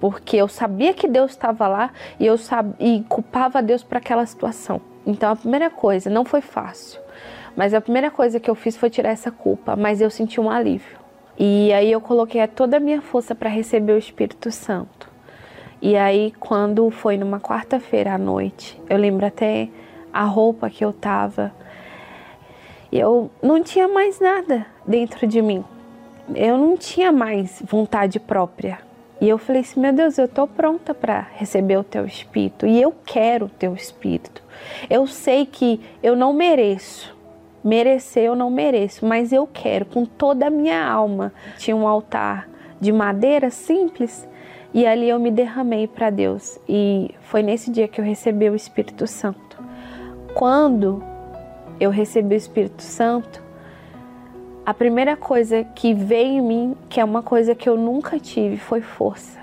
[0.01, 2.37] porque eu sabia que Deus estava lá e eu
[2.79, 4.81] e culpava Deus para aquela situação.
[5.07, 7.01] Então a primeira coisa, não foi fácil,
[7.57, 10.51] mas a primeira coisa que eu fiz foi tirar essa culpa, mas eu senti um
[10.51, 10.99] alívio.
[11.39, 15.11] E aí eu coloquei toda a minha força para receber o Espírito Santo.
[15.83, 19.69] E aí quando foi numa quarta-feira à noite, eu lembro até
[20.13, 21.53] a roupa que eu tava,
[22.93, 25.65] eu não tinha mais nada dentro de mim
[26.35, 28.79] eu não tinha mais vontade própria.
[29.21, 32.81] E eu falei assim: meu Deus, eu estou pronta para receber o teu espírito e
[32.81, 34.43] eu quero o teu espírito.
[34.89, 37.17] Eu sei que eu não mereço,
[37.63, 41.33] merecer eu não mereço, mas eu quero com toda a minha alma.
[41.59, 42.49] Tinha um altar
[42.81, 44.29] de madeira simples
[44.73, 46.59] e ali eu me derramei para Deus.
[46.69, 49.63] E foi nesse dia que eu recebi o Espírito Santo.
[50.35, 51.03] Quando
[51.79, 53.44] eu recebi o Espírito Santo,
[54.67, 58.57] a primeira coisa que veio em mim, que é uma coisa que eu nunca tive,
[58.57, 59.39] foi força.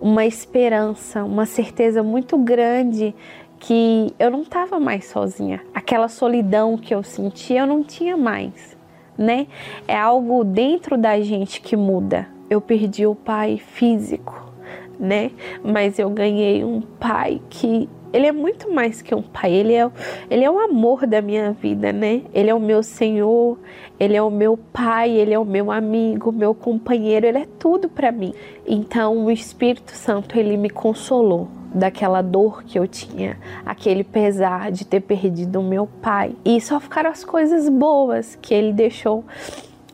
[0.00, 3.14] Uma esperança, uma certeza muito grande
[3.58, 5.60] que eu não estava mais sozinha.
[5.74, 8.76] Aquela solidão que eu sentia, eu não tinha mais,
[9.18, 9.46] né?
[9.86, 12.26] É algo dentro da gente que muda.
[12.48, 14.50] Eu perdi o pai físico,
[14.98, 15.30] né?
[15.62, 19.90] Mas eu ganhei um pai que ele é muito mais que um pai, ele é,
[20.30, 22.22] ele é o amor da minha vida, né?
[22.32, 23.58] Ele é o meu Senhor,
[24.00, 27.88] ele é o meu pai, ele é o meu amigo, meu companheiro, ele é tudo
[27.88, 28.32] para mim.
[28.66, 34.86] Então o Espírito Santo, ele me consolou daquela dor que eu tinha, aquele pesar de
[34.86, 36.34] ter perdido o meu pai.
[36.44, 39.24] E só ficaram as coisas boas que ele deixou,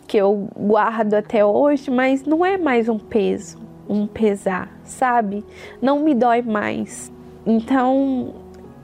[0.06, 3.58] que eu guardo até hoje, mas não é mais um peso,
[3.88, 5.44] um pesar, sabe?
[5.82, 7.12] Não me dói mais.
[7.47, 8.32] Então,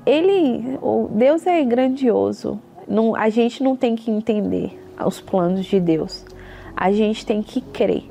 [0.05, 0.79] ele,
[1.13, 2.61] Deus é grandioso.
[2.87, 6.27] Não, a gente não tem que entender os planos de Deus.
[6.77, 8.05] A gente tem que crer.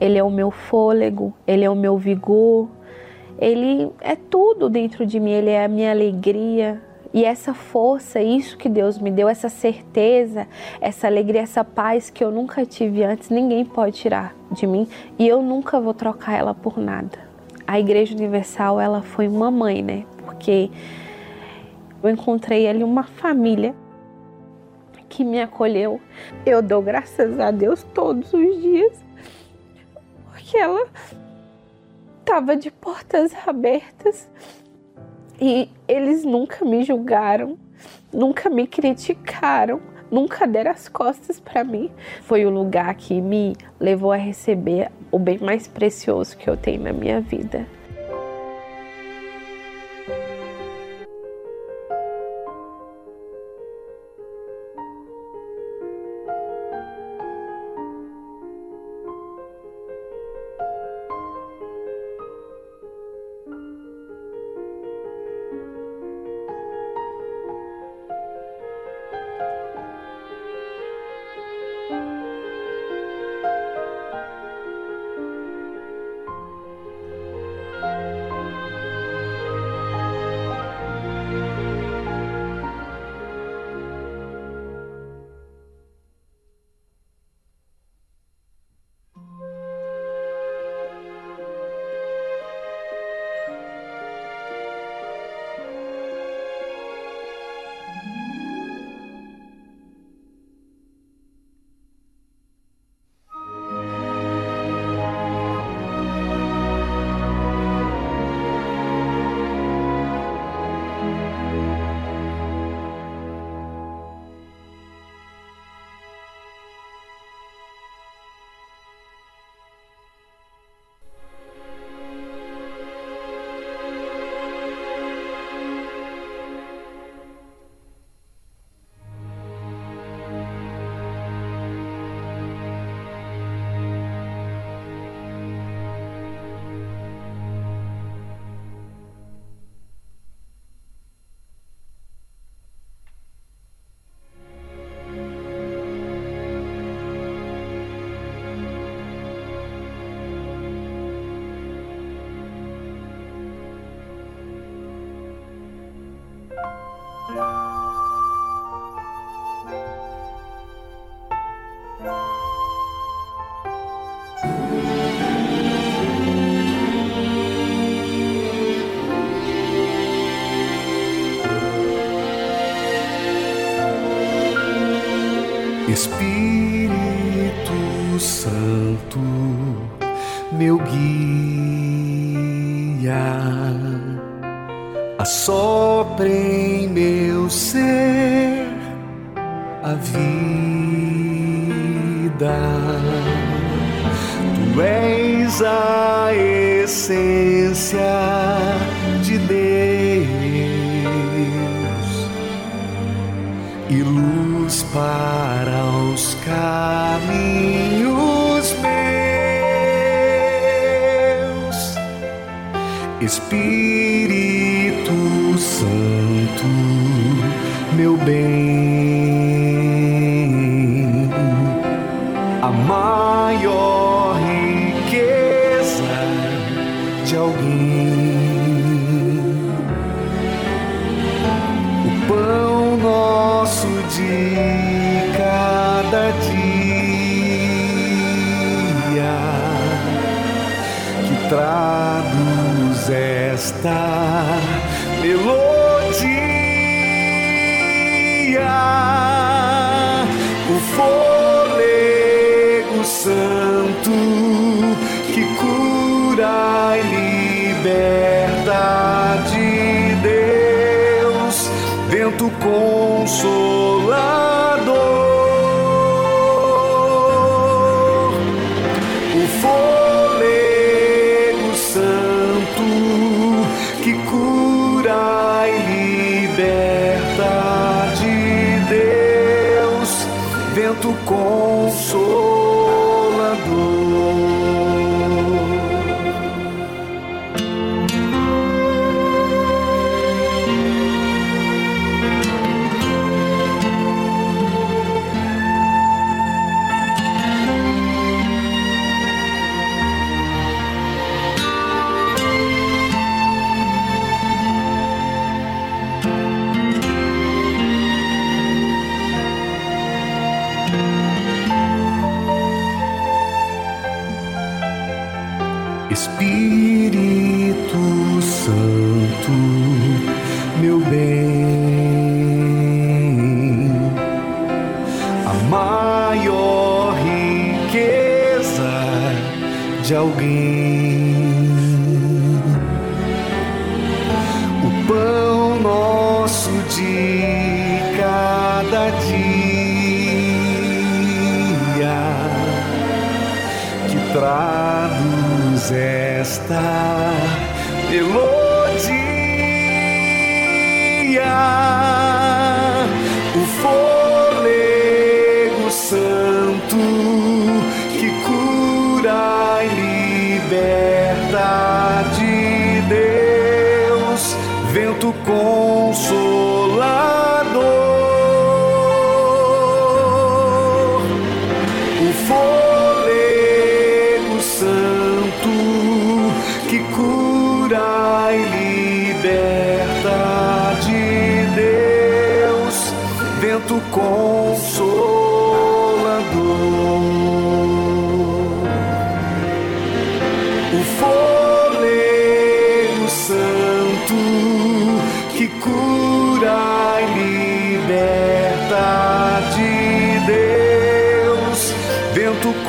[0.00, 2.68] Ele é o meu fôlego, ele é o meu vigor,
[3.38, 6.80] ele é tudo dentro de mim, ele é a minha alegria.
[7.12, 10.46] E essa força, isso que Deus me deu, essa certeza,
[10.80, 14.86] essa alegria, essa paz que eu nunca tive antes, ninguém pode tirar de mim
[15.18, 17.29] e eu nunca vou trocar ela por nada
[17.70, 20.04] a Igreja Universal ela foi uma mãe, né?
[20.24, 20.68] Porque
[22.02, 23.76] eu encontrei ali uma família
[25.08, 26.00] que me acolheu.
[26.44, 28.98] Eu dou graças a Deus todos os dias,
[30.32, 30.84] porque ela
[32.18, 34.28] estava de portas abertas
[35.40, 37.56] e eles nunca me julgaram,
[38.12, 41.88] nunca me criticaram, nunca deram as costas para mim.
[42.22, 46.82] Foi o lugar que me levou a receber o bem mais precioso que eu tenho
[46.82, 47.66] na minha vida.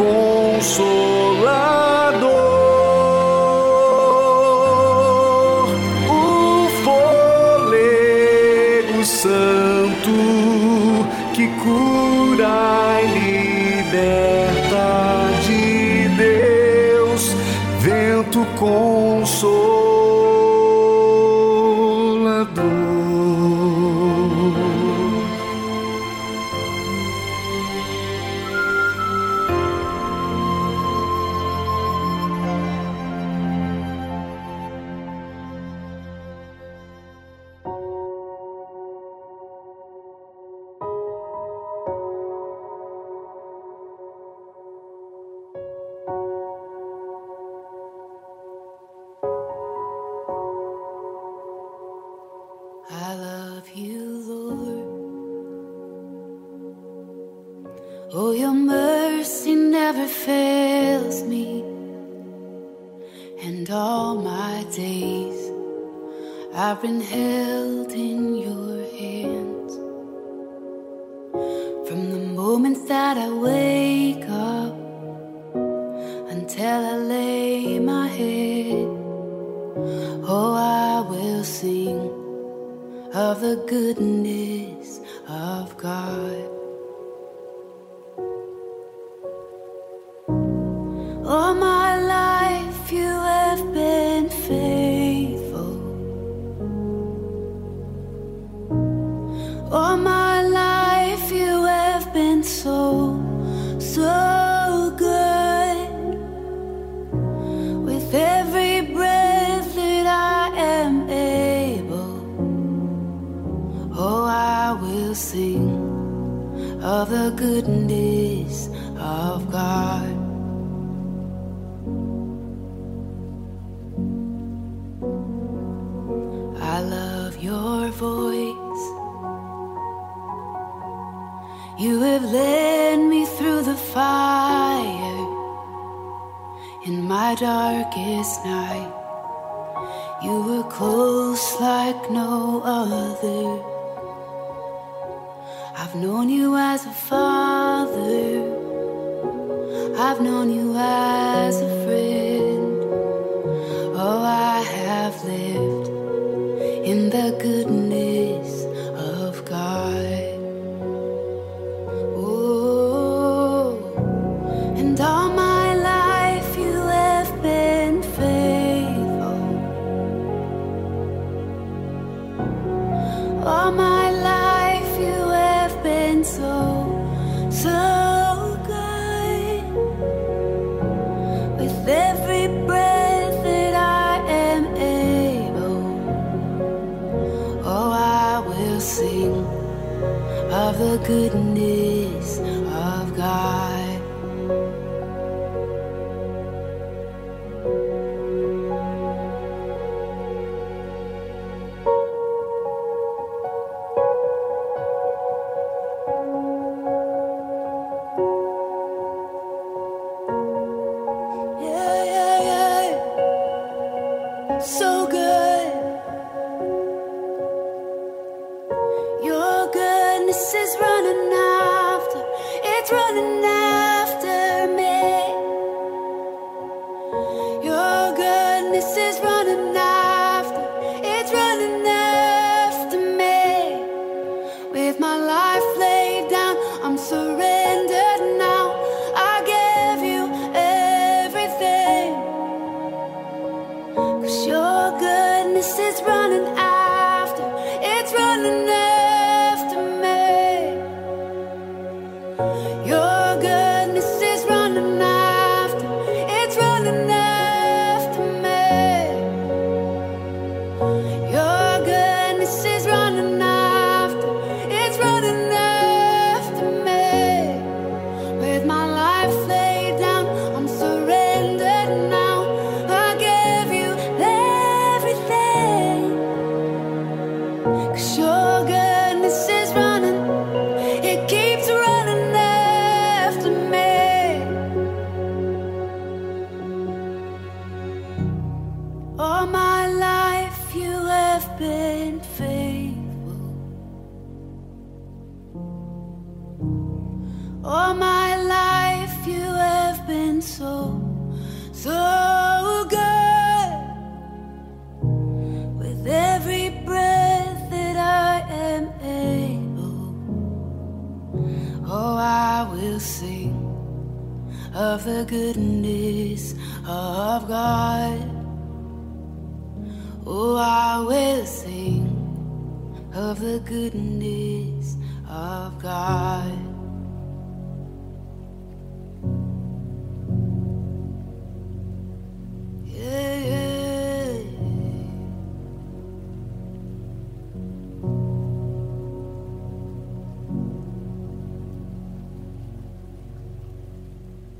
[0.01, 1.20] Vento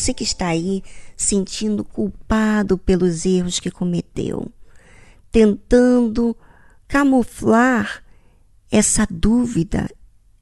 [0.00, 0.82] Você que está aí
[1.16, 4.50] sentindo culpado pelos erros que cometeu,
[5.30, 6.36] tentando
[6.88, 8.02] camuflar
[8.70, 9.88] essa dúvida,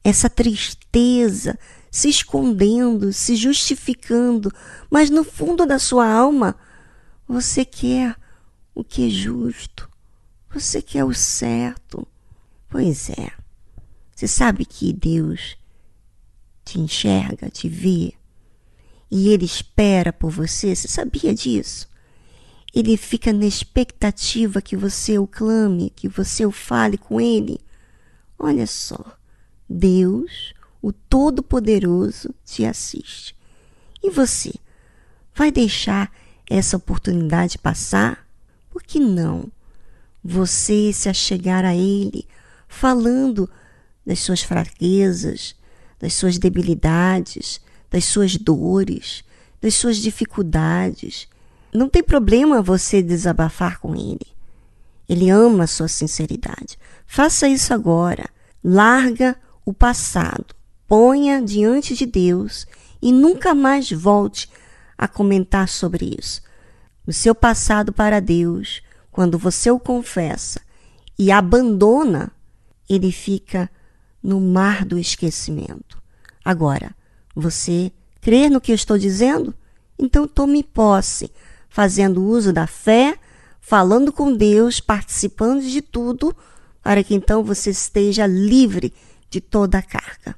[0.03, 1.59] essa tristeza,
[1.91, 4.51] se escondendo, se justificando,
[4.89, 6.55] mas no fundo da sua alma
[7.27, 8.15] você quer
[8.73, 9.89] o que é justo,
[10.49, 12.07] você quer o certo.
[12.69, 13.31] Pois é,
[14.15, 15.57] você sabe que Deus
[16.63, 18.13] te enxerga, te vê,
[19.11, 21.87] e ele espera por você, você sabia disso?
[22.73, 27.59] Ele fica na expectativa que você o clame, que você o fale com ele.
[28.37, 29.03] Olha só,
[29.67, 33.35] Deus, o Todo-Poderoso, te assiste.
[34.03, 34.53] E você,
[35.33, 36.11] vai deixar
[36.49, 38.27] essa oportunidade passar?
[38.69, 39.51] Por que não?
[40.23, 42.27] Você se achegar a Ele,
[42.67, 43.49] falando
[44.05, 45.55] das suas fraquezas,
[45.99, 49.23] das suas debilidades, das suas dores,
[49.61, 51.27] das suas dificuldades.
[51.73, 54.27] Não tem problema você desabafar com ele.
[55.07, 56.77] Ele ama a sua sinceridade.
[57.05, 58.29] Faça isso agora.
[58.63, 59.35] Larga
[59.65, 60.53] o passado,
[60.87, 62.67] ponha diante de Deus
[63.01, 64.49] e nunca mais volte
[64.97, 66.41] a comentar sobre isso.
[67.07, 70.61] O seu passado para Deus, quando você o confessa
[71.17, 72.31] e abandona,
[72.87, 73.69] ele fica
[74.21, 76.01] no mar do esquecimento.
[76.43, 76.95] Agora,
[77.39, 77.91] você
[78.21, 79.53] crê no que eu estou dizendo?
[79.97, 81.31] Então tome posse,
[81.69, 83.17] fazendo uso da fé,
[83.59, 86.35] falando com Deus, participando de tudo,
[86.81, 88.93] para que então você esteja livre
[89.29, 90.35] de toda a carga.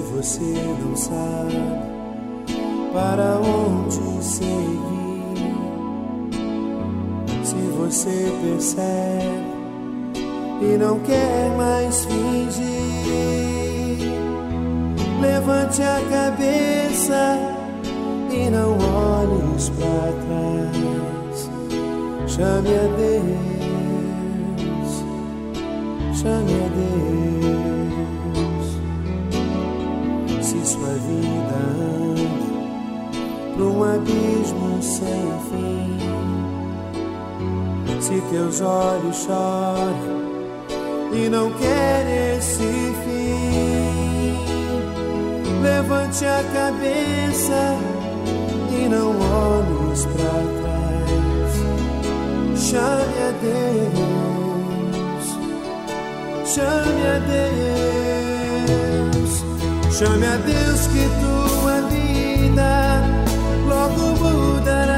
[0.00, 1.56] Você não sabe
[2.92, 4.48] para onde seguir.
[7.44, 9.48] Se você percebe
[10.60, 12.66] e não quer mais fingir,
[15.20, 17.38] levante a cabeça
[18.30, 21.50] e não olhes para trás.
[22.26, 23.32] Chame a Deus,
[26.14, 27.77] chame a Deus
[30.42, 32.48] sua vida anda
[33.54, 35.98] para um abismo sem fim.
[38.00, 40.18] Se teus olhos choram
[41.12, 44.38] e não querem esse fim,
[45.62, 47.76] levante a cabeça
[48.70, 51.52] e não olhes para trás.
[52.56, 55.26] Chame a Deus,
[56.46, 58.27] chame a Deus.
[59.98, 63.02] Chame a Deus que tua vida
[63.66, 64.97] logo mudará.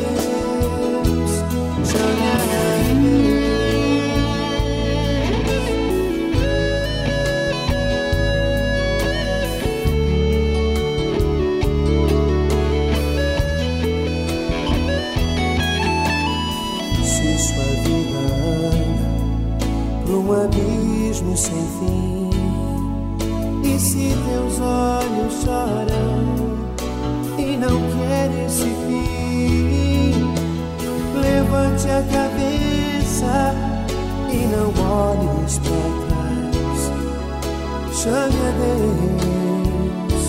[21.21, 22.29] abismo sem fim,
[23.63, 26.23] e se teus olhos choram
[27.37, 30.13] e não querem esse fim.
[31.21, 33.55] Levante a cabeça
[34.51, 36.81] não olhes para trás.
[37.93, 40.23] Chame a Deus,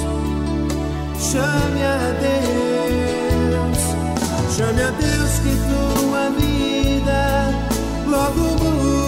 [1.19, 3.81] chame a Deus,
[4.55, 7.21] chame a Deus que tua vida
[8.07, 9.02] logo mudará.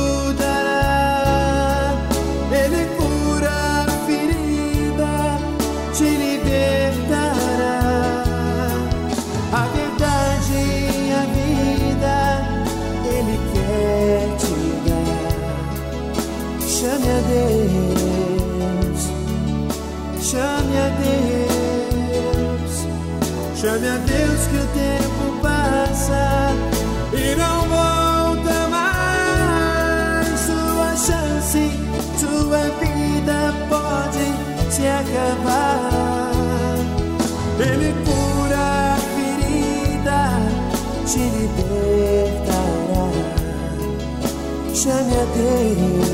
[44.84, 46.13] Chame a Deus,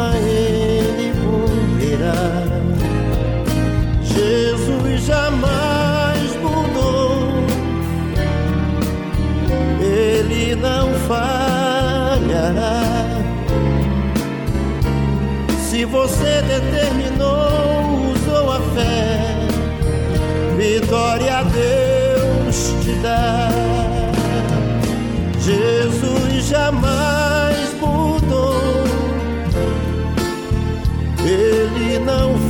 [0.00, 2.14] a uma Ele cumprirá.
[4.02, 7.44] Jesus jamais mudou,
[9.80, 12.82] Ele não falhará.
[15.68, 19.36] Se você determinou, usou a fé,
[20.56, 23.48] vitória a Deus te dá.
[25.40, 27.19] Jesus jamais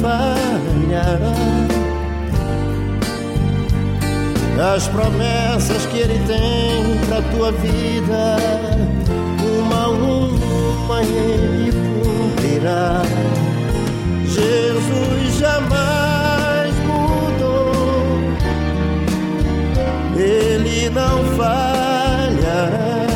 [0.01, 1.71] falhará.
[4.75, 8.37] as promessas que Ele tem pra tua vida,
[9.59, 11.73] uma a uma Ele
[12.03, 13.03] cumprirá.
[14.27, 18.21] Jesus jamais mudou,
[20.17, 23.07] Ele não falhará.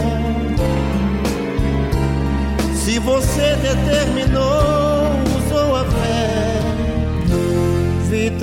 [2.74, 4.73] Se você determinou,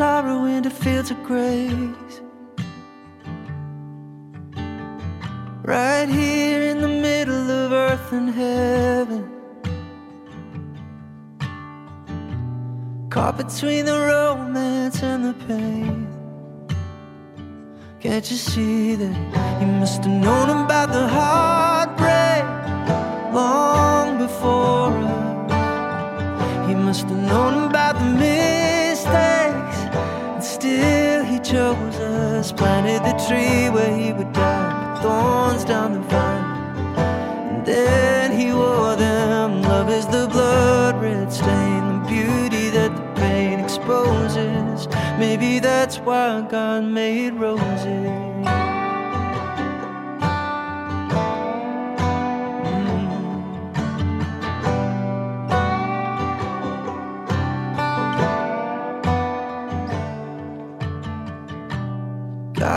[0.00, 2.22] Sorrow into fields of grace.
[5.62, 9.22] Right here in the middle of earth and heaven.
[13.10, 16.08] Caught between the romance and the pain.
[18.00, 19.14] Can't you see that
[19.60, 22.44] you must have known about the heartbreak
[23.34, 26.68] long before us?
[26.68, 28.29] He must have known about the
[31.50, 32.52] chose us.
[32.52, 36.96] Planted the tree where he would die, thorns down the vine,
[37.50, 39.62] and then he wore them.
[39.62, 44.86] Love is the blood red stain, the beauty that the pain exposes.
[45.18, 48.29] Maybe that's why God made roses.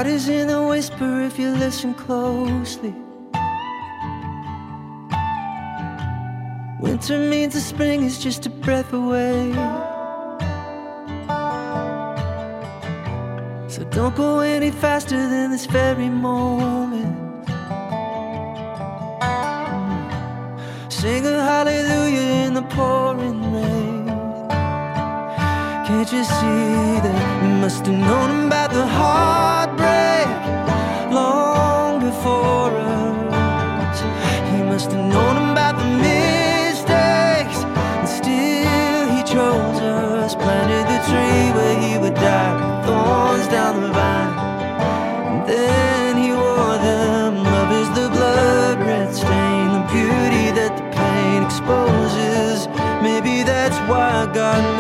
[0.06, 2.94] Is in the whisper if you listen closely.
[6.80, 9.54] Winter means the spring is just a breath away.
[13.70, 17.48] So don't go any faster than this very moment.
[20.92, 24.08] Sing a hallelujah in the pouring rain.
[25.88, 30.28] Can't you see that must have known about the heartbreak
[31.14, 34.02] long before us?
[34.52, 37.60] He must have known about the mistakes,
[38.00, 40.36] and still he chose us.
[40.36, 44.34] Planted the tree where he would die, thorns down the vine,
[45.30, 47.46] and then he wore them.
[47.46, 52.68] Love is the blood red stain, the beauty that the pain exposes.
[53.02, 54.73] Maybe that's why God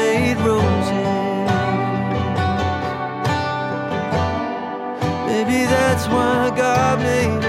[6.13, 7.43] why God made.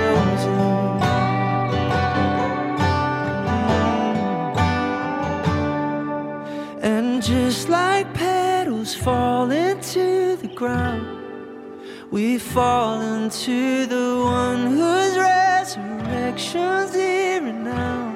[6.85, 11.07] And just like petals fall into the ground,
[12.11, 18.15] we fall into the one whose resurrection's here and now.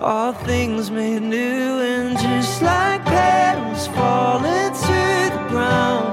[0.00, 5.02] All things made new, and just like petals fall into
[5.34, 6.08] the ground,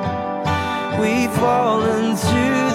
[0.99, 2.74] we fall into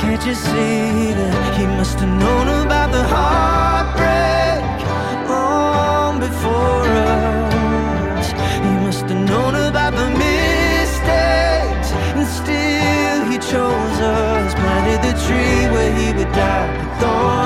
[0.00, 4.64] Can't you see that he must have known about the heartbreak
[5.28, 8.32] long before us?
[8.64, 14.54] He must have known about the mistakes, and still he chose us.
[14.54, 17.45] Planted the tree where he would die, put thorns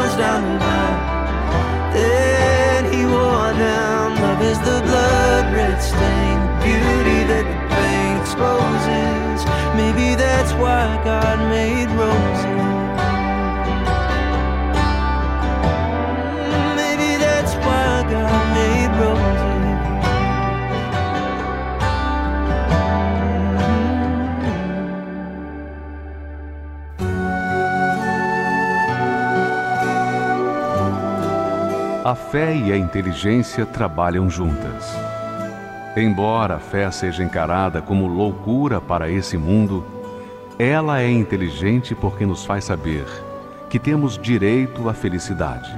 [17.41, 19.41] that's why God made roses.
[32.03, 34.97] A fé e a inteligência trabalham juntas.
[35.97, 39.99] Embora a fé seja encarada como loucura para esse mundo,
[40.62, 43.07] ela é inteligente porque nos faz saber
[43.70, 45.74] que temos direito à felicidade.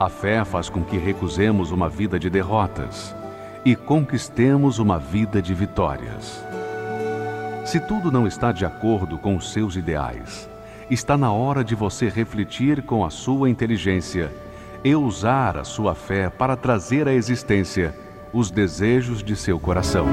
[0.00, 3.14] A fé faz com que recusemos uma vida de derrotas
[3.64, 6.44] e conquistemos uma vida de vitórias.
[7.64, 10.50] Se tudo não está de acordo com os seus ideais,
[10.90, 14.28] está na hora de você refletir com a sua inteligência
[14.82, 17.94] e usar a sua fé para trazer à existência
[18.32, 20.04] os desejos de seu coração.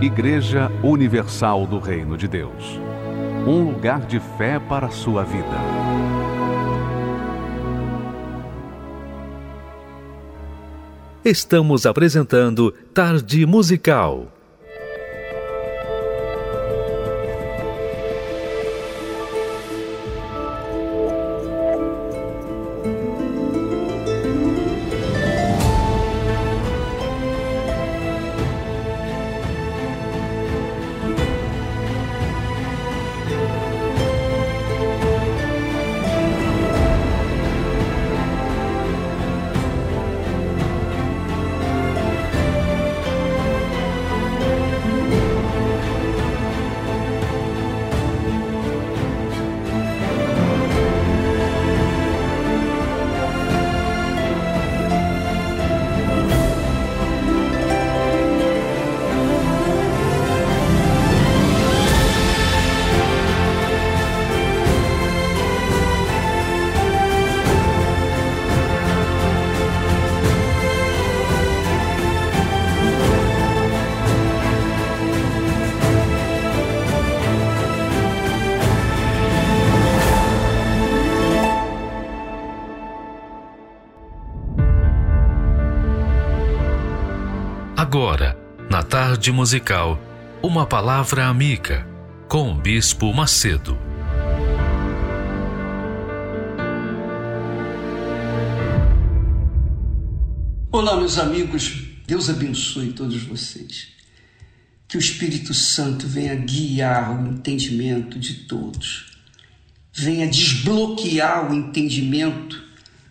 [0.00, 2.78] Igreja Universal do Reino de Deus
[3.48, 5.56] um lugar de fé para a sua vida.
[11.24, 14.37] Estamos apresentando Tarde Musical.
[89.32, 90.00] Musical,
[90.42, 91.86] uma palavra amiga
[92.28, 93.78] com o Bispo Macedo.
[100.70, 103.88] Olá, meus amigos, Deus abençoe todos vocês.
[104.86, 109.18] Que o Espírito Santo venha guiar o entendimento de todos,
[109.92, 112.62] venha desbloquear o entendimento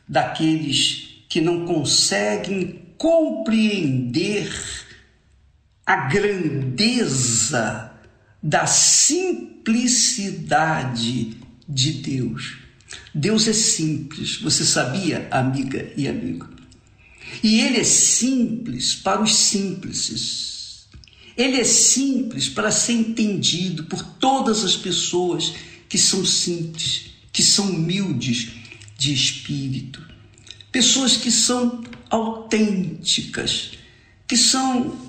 [0.08, 4.52] daqueles que não conseguem compreender
[5.88, 7.92] a grandeza
[8.44, 11.38] da simplicidade
[11.68, 12.58] de Deus.
[13.16, 16.46] Deus é simples, você sabia, amiga e amigo?
[17.42, 20.86] E ele é simples para os simples.
[21.38, 25.54] Ele é simples para ser entendido por todas as pessoas
[25.88, 28.50] que são simples, que são humildes
[28.98, 30.06] de espírito.
[30.70, 33.72] Pessoas que são autênticas,
[34.28, 35.07] que são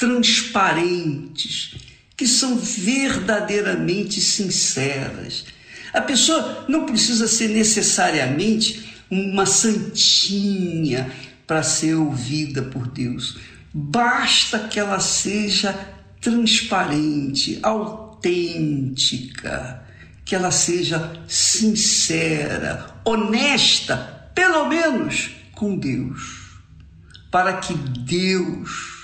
[0.00, 1.76] transparentes,
[2.16, 5.44] que são verdadeiramente sinceras.
[5.92, 11.12] A pessoa não precisa ser necessariamente uma santinha
[11.46, 13.38] para ser ouvida por Deus.
[13.74, 15.78] Basta que ela seja
[16.20, 18.22] transparente, autêntica,
[20.24, 26.40] que ela seja sincera, honesta, pelo menos com Deus.
[27.30, 28.99] Para que Deus,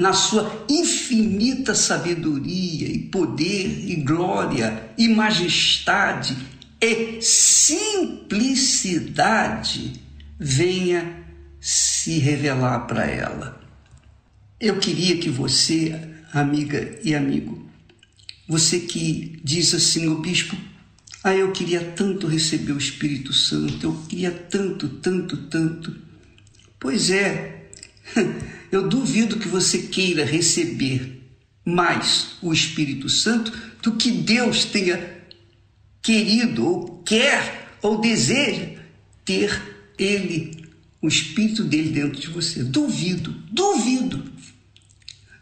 [0.00, 6.36] na sua infinita sabedoria e poder e glória e majestade
[6.80, 10.00] e simplicidade,
[10.38, 11.18] venha
[11.60, 13.60] se revelar para ela.
[14.58, 16.00] Eu queria que você,
[16.32, 17.68] amiga e amigo,
[18.48, 20.56] você que diz assim, o bispo,
[21.22, 25.94] ah, eu queria tanto receber o Espírito Santo, eu queria tanto, tanto, tanto.
[26.78, 27.68] Pois é,
[28.70, 31.20] eu duvido que você queira receber
[31.64, 33.52] mais o Espírito Santo
[33.82, 35.18] do que Deus tenha
[36.02, 38.70] querido, ou quer, ou deseja
[39.24, 40.60] ter Ele
[41.02, 42.62] o espírito dele dentro de você.
[42.62, 44.22] Duvido, duvido.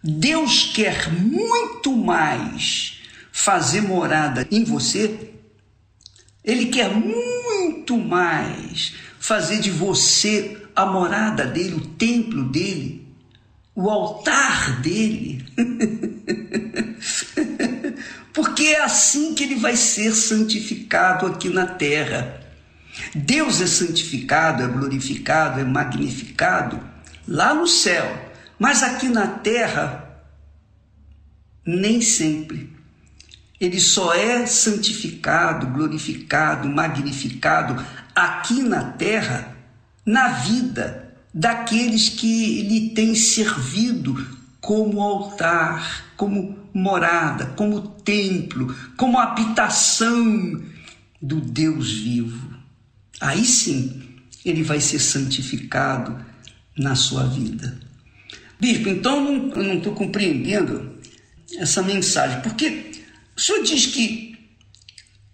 [0.02, 3.00] Deus quer muito mais
[3.32, 5.32] fazer morada em você.
[6.44, 12.97] Ele quer muito mais fazer de você a morada dele, o templo dele,
[13.78, 15.46] o altar dele.
[18.34, 22.40] Porque é assim que ele vai ser santificado aqui na terra.
[23.14, 26.80] Deus é santificado, é glorificado, é magnificado
[27.26, 28.20] lá no céu,
[28.58, 30.22] mas aqui na terra,
[31.64, 32.76] nem sempre.
[33.60, 37.80] Ele só é santificado, glorificado, magnificado
[38.12, 39.56] aqui na terra,
[40.04, 41.07] na vida
[41.38, 44.26] daqueles que lhe têm servido
[44.60, 50.60] como altar, como morada, como templo, como habitação
[51.22, 52.58] do Deus vivo.
[53.20, 54.02] Aí sim
[54.44, 56.18] ele vai ser santificado
[56.76, 57.78] na sua vida.
[58.58, 60.98] Bispo, então eu não estou compreendendo
[61.56, 63.00] essa mensagem, porque
[63.36, 64.36] o senhor diz que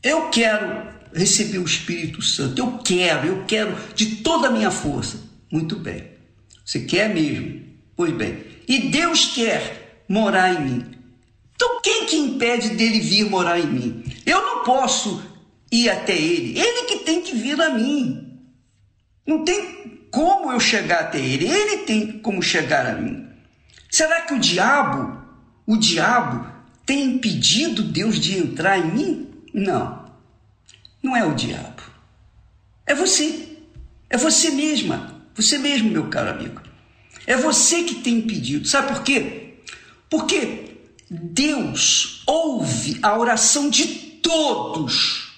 [0.03, 5.33] eu quero receber o Espírito Santo, eu quero, eu quero de toda a minha força.
[5.55, 6.11] Muito bem,
[6.65, 7.63] você quer mesmo?
[7.95, 10.85] Pois bem, e Deus quer morar em mim.
[11.55, 14.05] Então quem que impede dele vir morar em mim?
[14.27, 15.23] Eu não posso
[15.71, 18.37] ir até ele, ele que tem que vir a mim.
[19.25, 23.25] Não tem como eu chegar até ele, ele tem como chegar a mim.
[23.89, 25.23] Será que o diabo,
[25.69, 26.53] o diabo
[26.85, 29.29] tem impedido Deus de entrar em mim?
[29.55, 30.05] Não.
[31.01, 31.81] Não é o diabo.
[32.85, 33.57] É você.
[34.11, 35.14] É você mesma.
[35.35, 36.61] Você mesmo, meu caro amigo.
[37.27, 38.69] É você que tem impedido.
[38.69, 39.55] Sabe por quê?
[40.09, 40.77] Porque
[41.11, 43.87] Deus ouve a oração de
[44.23, 45.33] todos.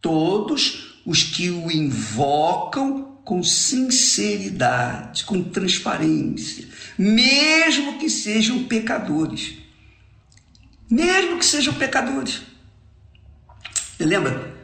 [0.00, 6.66] Todos os que o invocam com sinceridade, com transparência,
[6.96, 9.54] mesmo que sejam pecadores.
[10.90, 12.40] Mesmo que sejam pecadores.
[14.00, 14.56] Lembra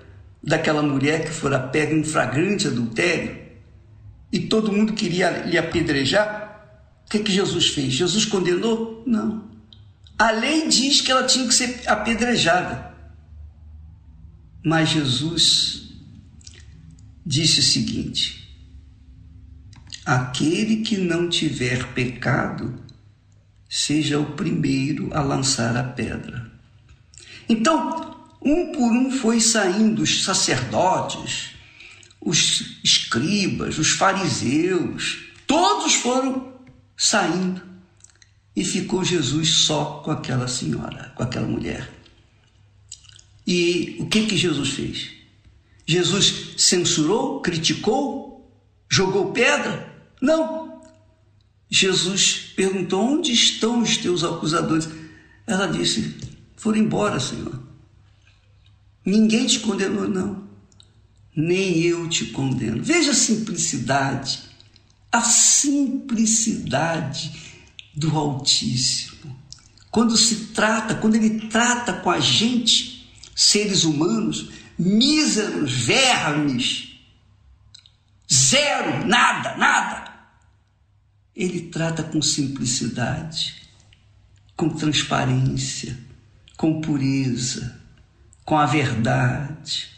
[0.43, 3.44] daquela mulher que fora pega em flagrante adultério
[4.35, 6.67] e todo mundo queria lhe apedrejar?
[7.07, 7.93] O que, que Jesus fez?
[7.93, 9.05] Jesus condenou?
[9.07, 9.49] Não.
[10.19, 12.93] A lei diz que ela tinha que ser apedrejada.
[14.65, 15.89] Mas Jesus
[17.25, 18.59] disse o seguinte:
[20.05, 22.75] aquele que não tiver pecado,
[23.69, 26.51] seja o primeiro a lançar a pedra.
[27.49, 31.54] Então, um por um foi saindo os sacerdotes,
[32.25, 36.55] os escribas, os fariseus, todos foram
[36.97, 37.63] saindo
[38.57, 41.91] e ficou Jesus só com aquela senhora, com aquela mulher.
[43.47, 45.11] E o que que Jesus fez?
[45.87, 48.51] Jesus censurou, criticou,
[48.89, 49.93] jogou pedra?
[50.21, 50.81] Não.
[51.69, 54.89] Jesus perguntou: Onde estão os teus acusadores?
[55.47, 56.17] Ela disse:
[56.57, 57.61] Foram embora, Senhor.
[59.05, 60.44] Ninguém te condenou, não.
[61.37, 62.83] Nem eu te condeno.
[62.83, 64.41] Veja a simplicidade,
[65.11, 67.33] a simplicidade
[67.95, 69.37] do Altíssimo.
[69.91, 76.95] Quando se trata, quando ele trata com a gente, seres humanos, míseros, vermes,
[78.33, 80.13] zero, nada, nada.
[81.35, 83.55] Ele trata com simplicidade,
[84.57, 85.99] com transparência,
[86.57, 87.81] com pureza,
[88.45, 89.94] com a verdade,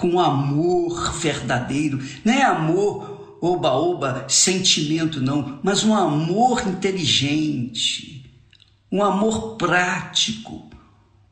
[0.00, 2.02] com amor verdadeiro.
[2.24, 8.32] Não é amor oba-oba, sentimento, não, mas um amor inteligente,
[8.90, 10.70] um amor prático,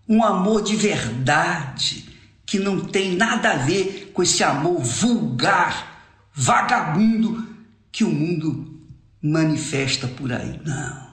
[0.06, 2.04] um amor de verdade,
[2.44, 6.02] que não tem nada a ver com esse amor vulgar,
[6.34, 7.46] vagabundo
[7.90, 8.82] que o mundo
[9.22, 10.60] manifesta por aí.
[10.62, 11.08] Não.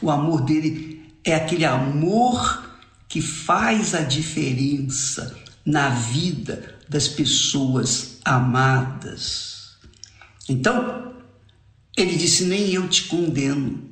[0.00, 2.64] O amor dele é aquele amor
[3.06, 9.76] que faz a diferença na vida das pessoas amadas.
[10.48, 11.14] Então,
[11.96, 13.84] ele disse: Nem eu te condeno.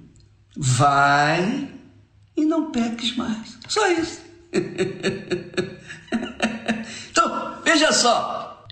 [0.56, 1.70] Vai
[2.36, 3.58] e não peques mais.
[3.68, 4.20] Só isso.
[7.10, 8.64] então, veja só.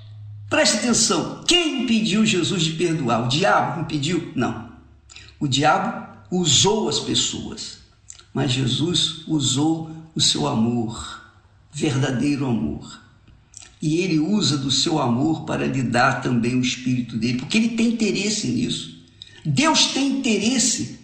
[0.49, 1.43] Preste atenção.
[1.45, 3.25] Quem impediu Jesus de perdoar?
[3.25, 4.33] O diabo impediu?
[4.37, 4.71] Não.
[5.41, 7.79] O diabo usou as pessoas,
[8.33, 11.21] mas Jesus usou o seu amor,
[11.73, 13.02] verdadeiro amor.
[13.83, 17.71] E ele usa do seu amor para lhe dar também o espírito dele, porque ele
[17.71, 19.03] tem interesse nisso.
[19.45, 21.01] Deus tem interesse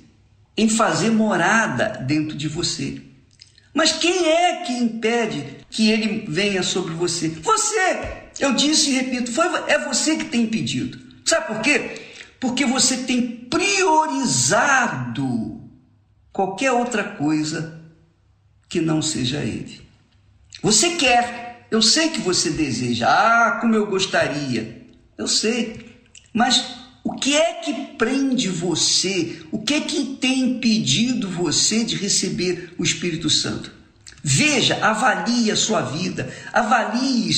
[0.56, 3.02] em fazer morada dentro de você.
[3.74, 7.28] Mas quem é que impede que ele venha sobre você?
[7.28, 8.28] Você!
[8.38, 10.98] Eu disse e repito, foi, é você que tem impedido.
[11.24, 12.00] Sabe por quê?
[12.40, 14.48] Porque você tem priorizado
[16.32, 17.80] qualquer outra coisa
[18.68, 19.80] que não seja ele.
[20.62, 24.86] Você quer, eu sei que você deseja, ah, como eu gostaria,
[25.16, 29.40] eu sei, mas o que é que prende você?
[29.50, 33.72] O que é que tem impedido você de receber o Espírito Santo?
[34.22, 37.30] Veja, avalie a sua vida, avalie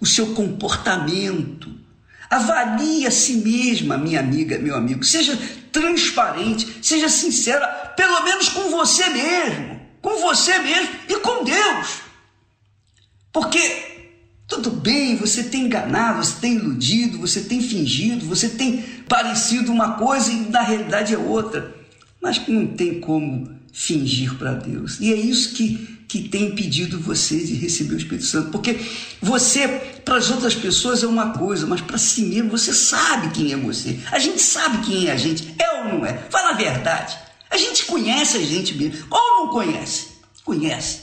[0.00, 1.70] o seu comportamento,
[2.28, 5.04] avalie a si mesma, minha amiga, meu amigo.
[5.04, 5.38] Seja
[5.70, 12.11] transparente, seja sincera, pelo menos com você mesmo, com você mesmo e com Deus.
[13.32, 13.92] Porque
[14.46, 19.94] tudo bem, você tem enganado, você tem iludido, você tem fingido, você tem parecido uma
[19.94, 21.74] coisa e na realidade é outra.
[22.20, 24.98] mas não tem como fingir para Deus.
[25.00, 28.50] E é isso que, que tem impedido você de receber o Espírito Santo.
[28.50, 28.78] Porque
[29.20, 29.66] você,
[30.04, 33.56] para as outras pessoas, é uma coisa, mas para si mesmo, você sabe quem é
[33.56, 33.98] você.
[34.10, 35.54] A gente sabe quem é a gente.
[35.58, 36.12] É ou não é?
[36.30, 37.16] Fala a verdade.
[37.50, 39.04] A gente conhece a gente mesmo.
[39.10, 40.08] Ou não conhece?
[40.44, 41.00] Conhece.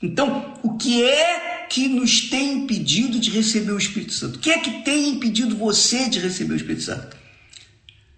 [0.00, 4.36] Então, o que é que nos tem impedido de receber o Espírito Santo?
[4.36, 7.16] O que é que tem impedido você de receber o Espírito Santo?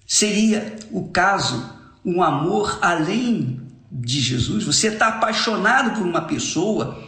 [0.06, 1.74] Seria o caso
[2.05, 3.60] um amor além
[3.90, 7.02] de Jesus, você está apaixonado por uma pessoa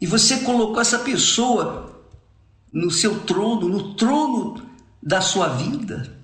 [0.00, 2.02] e você colocou essa pessoa
[2.72, 4.62] no seu trono, no trono
[5.02, 6.18] da sua vida.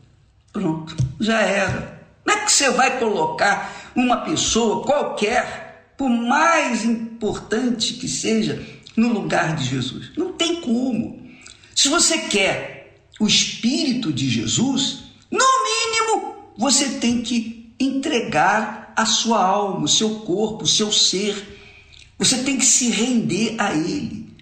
[0.53, 2.01] Pronto, já era.
[2.25, 8.65] Como é que você vai colocar uma pessoa qualquer, por mais importante que seja,
[8.97, 10.11] no lugar de Jesus?
[10.17, 11.27] Não tem como.
[11.75, 19.45] Se você quer o Espírito de Jesus, no mínimo você tem que entregar a sua
[19.45, 21.59] alma, o seu corpo, o seu ser.
[22.19, 24.35] Você tem que se render a Ele.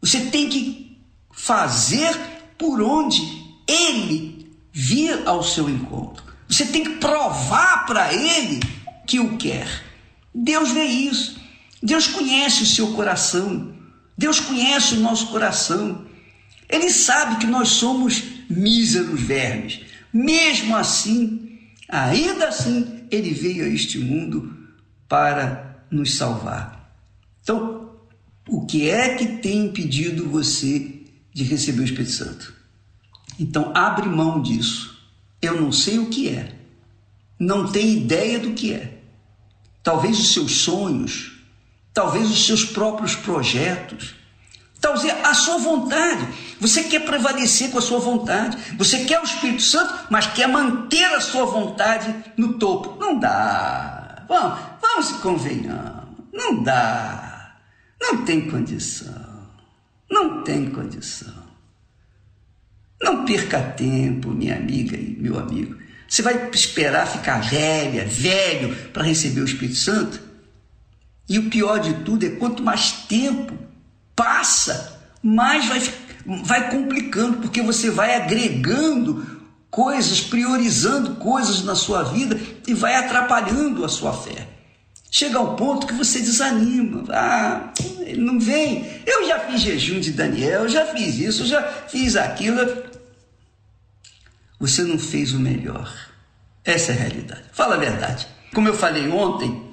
[0.00, 0.98] Você tem que
[1.30, 2.16] fazer
[2.56, 3.20] por onde
[3.66, 6.24] Ele vir ao seu encontro.
[6.48, 8.60] Você tem que provar para Ele
[9.06, 9.84] que o quer.
[10.34, 11.36] Deus vê isso.
[11.82, 13.74] Deus conhece o seu coração.
[14.18, 16.04] Deus conhece o nosso coração.
[16.68, 18.20] Ele sabe que nós somos
[18.50, 19.80] míseros vermes.
[20.12, 24.58] Mesmo assim, ainda assim, ele veio a este mundo
[25.08, 26.92] para nos salvar.
[27.42, 27.92] Então,
[28.48, 32.54] o que é que tem impedido você de receber o Espírito Santo?
[33.38, 34.98] Então, abre mão disso.
[35.40, 36.56] Eu não sei o que é.
[37.38, 38.98] Não tenho ideia do que é.
[39.82, 41.27] Talvez os seus sonhos,
[41.98, 44.14] talvez os seus próprios projetos,
[44.80, 46.28] talvez a sua vontade.
[46.60, 48.56] Você quer prevalecer com a sua vontade.
[48.76, 52.96] Você quer o Espírito Santo, mas quer manter a sua vontade no topo.
[53.00, 54.24] Não dá.
[54.28, 56.04] Vamos, vamos convenhamos.
[56.32, 57.56] Não dá.
[58.00, 59.48] Não tem condição.
[60.08, 61.48] Não tem condição.
[63.02, 65.76] Não perca tempo, minha amiga e meu amigo.
[66.08, 70.27] Você vai esperar ficar velha, velho, para receber o Espírito Santo?
[71.28, 73.52] E o pior de tudo é quanto mais tempo
[74.16, 75.82] passa, mais vai,
[76.42, 79.38] vai complicando, porque você vai agregando
[79.70, 84.48] coisas, priorizando coisas na sua vida e vai atrapalhando a sua fé.
[85.10, 87.04] Chega ao ponto que você desanima.
[87.10, 88.86] Ah, ele não vem.
[89.06, 92.60] Eu já fiz jejum de Daniel, eu já fiz isso, eu já fiz aquilo.
[94.58, 95.94] Você não fez o melhor.
[96.64, 97.44] Essa é a realidade.
[97.52, 98.26] Fala a verdade.
[98.52, 99.67] Como eu falei ontem,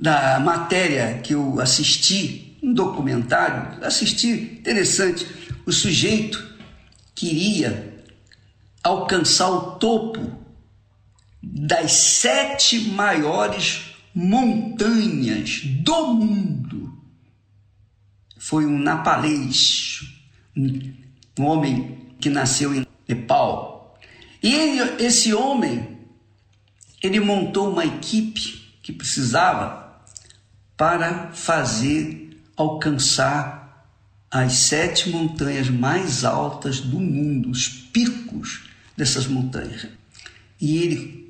[0.00, 5.26] da matéria que eu assisti, um documentário, assisti, interessante.
[5.66, 6.42] O sujeito
[7.14, 8.02] queria
[8.82, 10.40] alcançar o topo
[11.42, 16.98] das sete maiores montanhas do mundo.
[18.38, 20.00] Foi um napalês,
[20.56, 23.98] um homem que nasceu em Nepal.
[24.42, 25.98] E ele, esse homem,
[27.02, 29.79] ele montou uma equipe que precisava
[30.80, 33.84] para fazer alcançar
[34.30, 39.88] as sete montanhas mais altas do mundo, os picos dessas montanhas.
[40.58, 41.20] E ele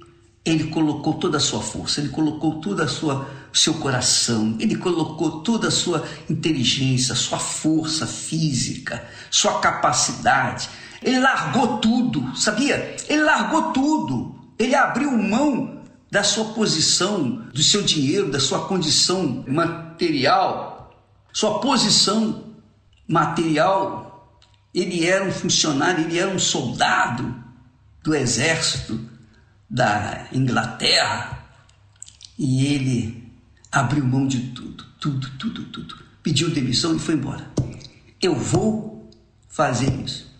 [0.45, 5.41] ele colocou toda a sua força, ele colocou toda a sua seu coração, ele colocou
[5.41, 10.69] toda a sua inteligência, sua força física, sua capacidade.
[11.03, 12.95] Ele largou tudo, sabia?
[13.09, 14.33] Ele largou tudo.
[14.57, 15.80] Ele abriu mão
[16.11, 20.93] da sua posição, do seu dinheiro, da sua condição material,
[21.33, 22.45] sua posição
[23.07, 24.37] material.
[24.75, 27.35] Ele era um funcionário, ele era um soldado
[28.03, 29.01] do exército
[29.69, 31.45] da Inglaterra
[32.39, 33.31] e ele
[33.71, 35.97] abriu mão de tudo, tudo, tudo, tudo.
[36.23, 37.49] Pediu demissão e foi embora.
[38.21, 39.09] Eu vou
[39.49, 40.31] fazer isso.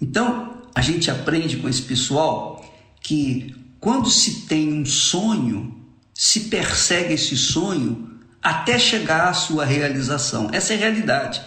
[0.00, 2.64] Então, a gente aprende com esse pessoal
[3.00, 3.54] que
[3.86, 5.80] quando se tem um sonho,
[6.12, 10.50] se persegue esse sonho até chegar à sua realização.
[10.52, 11.40] Essa é a realidade.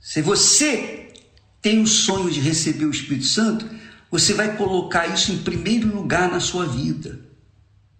[0.00, 1.12] Se você
[1.60, 3.68] tem o sonho de receber o Espírito Santo,
[4.08, 7.18] você vai colocar isso em primeiro lugar na sua vida.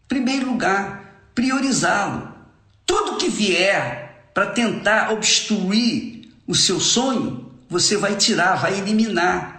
[0.07, 2.32] Primeiro lugar, priorizá-lo.
[2.86, 9.57] Tudo que vier para tentar obstruir o seu sonho, você vai tirar, vai eliminar.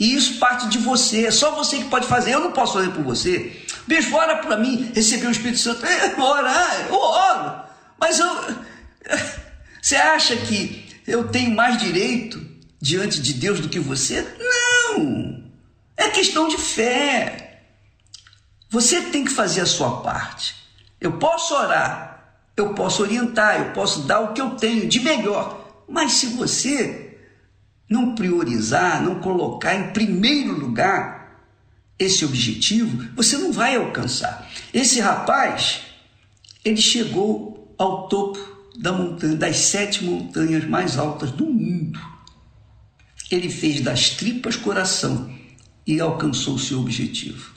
[0.00, 2.32] E isso parte de você, é só você que pode fazer.
[2.32, 3.54] Eu não posso fazer por você.
[3.86, 5.84] Beijo, ora para mim receber o Espírito Santo.
[5.84, 7.62] É, orar, eu oro.
[8.00, 8.26] Mas eu.
[9.82, 12.38] Você acha que eu tenho mais direito
[12.78, 14.20] diante de Deus do que você?
[14.38, 15.42] Não!
[15.96, 17.62] É questão de fé.
[18.68, 20.54] Você tem que fazer a sua parte.
[21.00, 25.82] Eu posso orar, eu posso orientar, eu posso dar o que eu tenho de melhor.
[25.88, 27.09] Mas se você
[27.90, 31.20] não priorizar, não colocar em primeiro lugar
[31.98, 34.48] esse objetivo, você não vai alcançar.
[34.72, 35.82] Esse rapaz,
[36.64, 38.38] ele chegou ao topo
[38.78, 42.00] da montanha, das sete montanhas mais altas do mundo.
[43.30, 45.30] Ele fez das tripas coração
[45.86, 47.52] e alcançou o seu objetivo.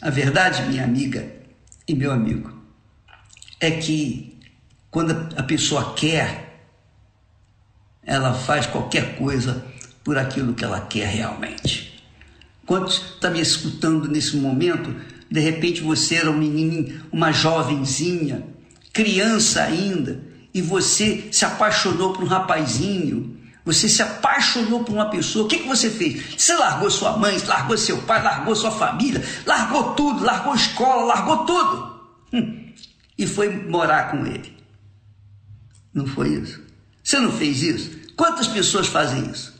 [0.00, 1.34] A verdade, minha amiga
[1.88, 2.52] e meu amigo,
[3.58, 4.38] é que
[4.90, 6.47] quando a pessoa quer,
[8.08, 9.62] ela faz qualquer coisa
[10.02, 12.02] por aquilo que ela quer realmente.
[12.64, 14.96] Quando está me escutando nesse momento,
[15.30, 18.46] de repente você era um menino, uma jovenzinha,
[18.94, 20.22] criança ainda,
[20.54, 25.58] e você se apaixonou por um rapazinho, você se apaixonou por uma pessoa, o que,
[25.58, 26.34] que você fez?
[26.38, 31.44] Você largou sua mãe, largou seu pai, largou sua família, largou tudo, largou escola, largou
[31.44, 32.00] tudo.
[32.32, 32.72] Hum,
[33.18, 34.56] e foi morar com ele.
[35.92, 36.68] Não foi isso?
[37.04, 37.97] Você não fez isso?
[38.18, 39.54] Quantas pessoas fazem isso?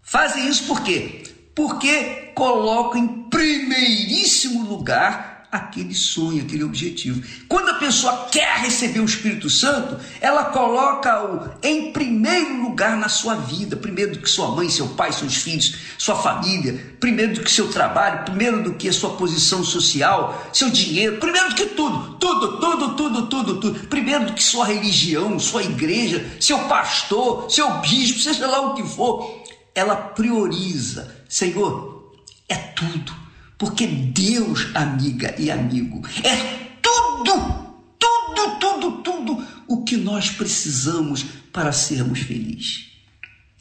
[0.00, 1.24] Fazem isso por quê?
[1.56, 7.22] Porque colocam em primeiríssimo lugar aquele sonho, aquele objetivo.
[7.48, 13.36] Quando a pessoa quer receber o Espírito Santo, ela coloca-o em primeiro lugar na sua
[13.36, 17.50] vida, primeiro do que sua mãe, seu pai, seus filhos, sua família, primeiro do que
[17.50, 22.14] seu trabalho, primeiro do que a sua posição social, seu dinheiro, primeiro do que tudo,
[22.14, 23.88] tudo, tudo, tudo, tudo, tudo.
[23.88, 28.82] Primeiro do que sua religião, sua igreja, seu pastor, seu bispo, seja lá o que
[28.82, 29.44] for.
[29.74, 32.12] Ela prioriza, Senhor,
[32.48, 33.25] é tudo
[33.58, 36.36] porque Deus, amiga e amigo, é
[36.82, 42.86] tudo, tudo, tudo, tudo o que nós precisamos para sermos felizes.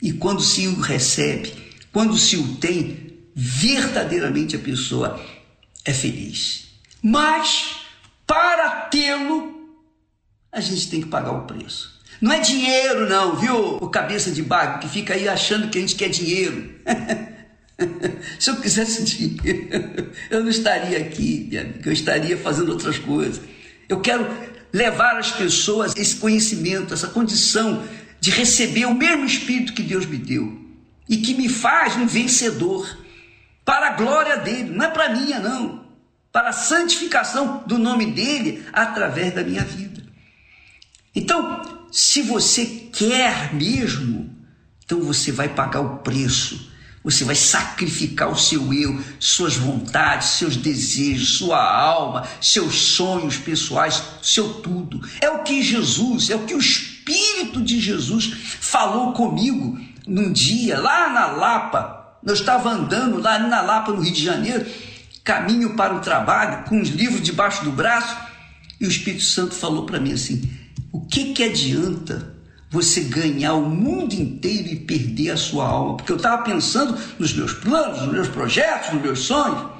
[0.02, 1.54] E quando se o recebe,
[1.92, 5.20] quando se o tem, verdadeiramente a pessoa
[5.84, 6.66] é feliz.
[7.02, 7.78] Mas,
[8.28, 9.70] para tê-lo,
[10.52, 12.02] a gente tem que pagar o preço.
[12.20, 13.78] Não é dinheiro, não, viu?
[13.78, 16.76] O cabeça de bago que fica aí achando que a gente quer dinheiro.
[18.40, 23.42] Se eu quisesse dinheiro, eu não estaria aqui, minha amiga, eu estaria fazendo outras coisas.
[23.88, 24.28] Eu quero
[24.72, 27.84] levar às pessoas esse conhecimento, essa condição
[28.20, 30.62] de receber o mesmo Espírito que Deus me deu
[31.08, 32.98] e que me faz um vencedor
[33.64, 35.86] para a glória dele, não é para minha, não,
[36.32, 40.04] para a santificação do nome dele através da minha vida.
[41.16, 44.30] Então, se você quer mesmo,
[44.84, 46.75] então você vai pagar o preço
[47.06, 54.02] você vai sacrificar o seu eu, suas vontades, seus desejos, sua alma, seus sonhos pessoais,
[54.24, 55.08] seu tudo.
[55.22, 60.80] É o que Jesus, é o que o Espírito de Jesus falou comigo num dia
[60.80, 62.18] lá na Lapa.
[62.26, 64.66] Eu estava andando lá na Lapa, no Rio de Janeiro,
[65.24, 68.18] caminho para o trabalho, com os livros debaixo do braço,
[68.82, 70.50] e o Espírito Santo falou para mim assim:
[70.92, 72.35] o que que adianta
[72.76, 75.96] você ganhar o mundo inteiro e perder a sua alma.
[75.96, 79.72] Porque eu estava pensando nos meus planos, nos meus projetos, nos meus sonhos.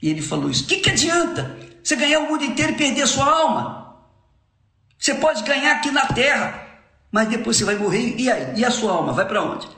[0.00, 0.62] E ele falou isso.
[0.62, 3.96] O que, que adianta você ganhar o mundo inteiro e perder a sua alma?
[4.96, 6.68] Você pode ganhar aqui na terra,
[7.10, 8.14] mas depois você vai morrer.
[8.16, 8.60] E aí?
[8.60, 9.12] E a sua alma?
[9.12, 9.68] Vai para onde?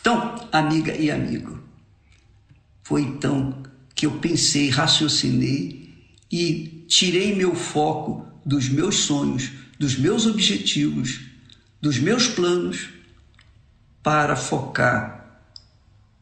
[0.00, 1.62] Então, amiga e amigo,
[2.82, 3.62] foi então
[3.94, 5.92] que eu pensei, raciocinei
[6.32, 11.33] e tirei meu foco dos meus sonhos, dos meus objetivos
[11.84, 12.88] dos meus planos
[14.02, 15.42] para focar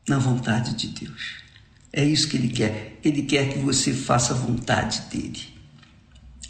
[0.09, 1.37] na vontade de Deus.
[1.93, 2.99] É isso que Ele quer.
[3.05, 5.41] Ele quer que você faça a vontade dele.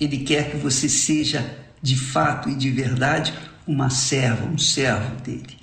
[0.01, 3.35] Ele quer que você seja de fato e de verdade
[3.67, 5.59] uma serva, um servo dele.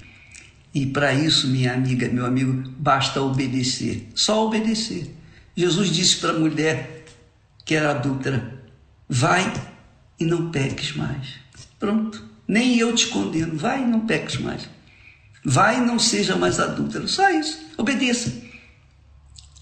[0.72, 4.10] E para isso, minha amiga, meu amigo, basta obedecer.
[4.14, 5.12] Só obedecer.
[5.56, 7.04] Jesus disse para a mulher
[7.66, 8.62] que era adúltera:
[9.10, 9.52] vai
[10.20, 11.40] e não peques mais.
[11.80, 13.56] Pronto nem eu te condeno.
[13.56, 14.68] Vai e não peques mais.
[15.46, 17.08] Vai e não seja mais adúltero.
[17.08, 17.60] Só isso.
[17.78, 18.34] Obedeça.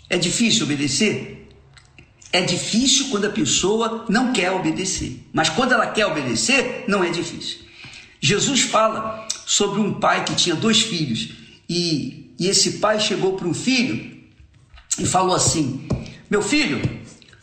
[0.10, 1.50] É difícil obedecer?
[2.32, 5.22] É difícil quando a pessoa não quer obedecer.
[5.34, 7.60] Mas quando ela quer obedecer, não é difícil.
[8.22, 11.34] Jesus fala sobre um pai que tinha dois filhos.
[11.68, 14.18] E, e esse pai chegou para um filho
[14.98, 15.86] e falou assim:
[16.30, 16.82] Meu filho,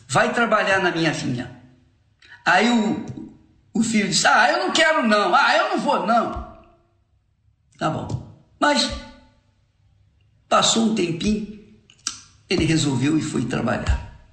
[0.08, 1.60] vai trabalhar na minha vinha.
[2.46, 3.33] Aí o,
[3.74, 5.34] o filho disse: Ah, eu não quero não.
[5.34, 6.54] Ah, eu não vou não.
[7.76, 8.32] Tá bom.
[8.60, 8.88] Mas
[10.48, 11.58] passou um tempinho,
[12.48, 14.30] ele resolveu e foi trabalhar.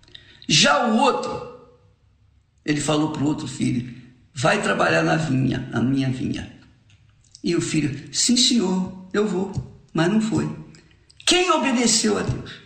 [0.48, 1.60] Já o outro,
[2.64, 3.94] ele falou para o outro filho:
[4.34, 6.56] Vai trabalhar na vinha, na minha vinha.
[7.44, 9.52] E o filho: Sim, senhor, eu vou.
[9.94, 10.50] Mas não foi.
[11.26, 12.62] Quem obedeceu a Deus?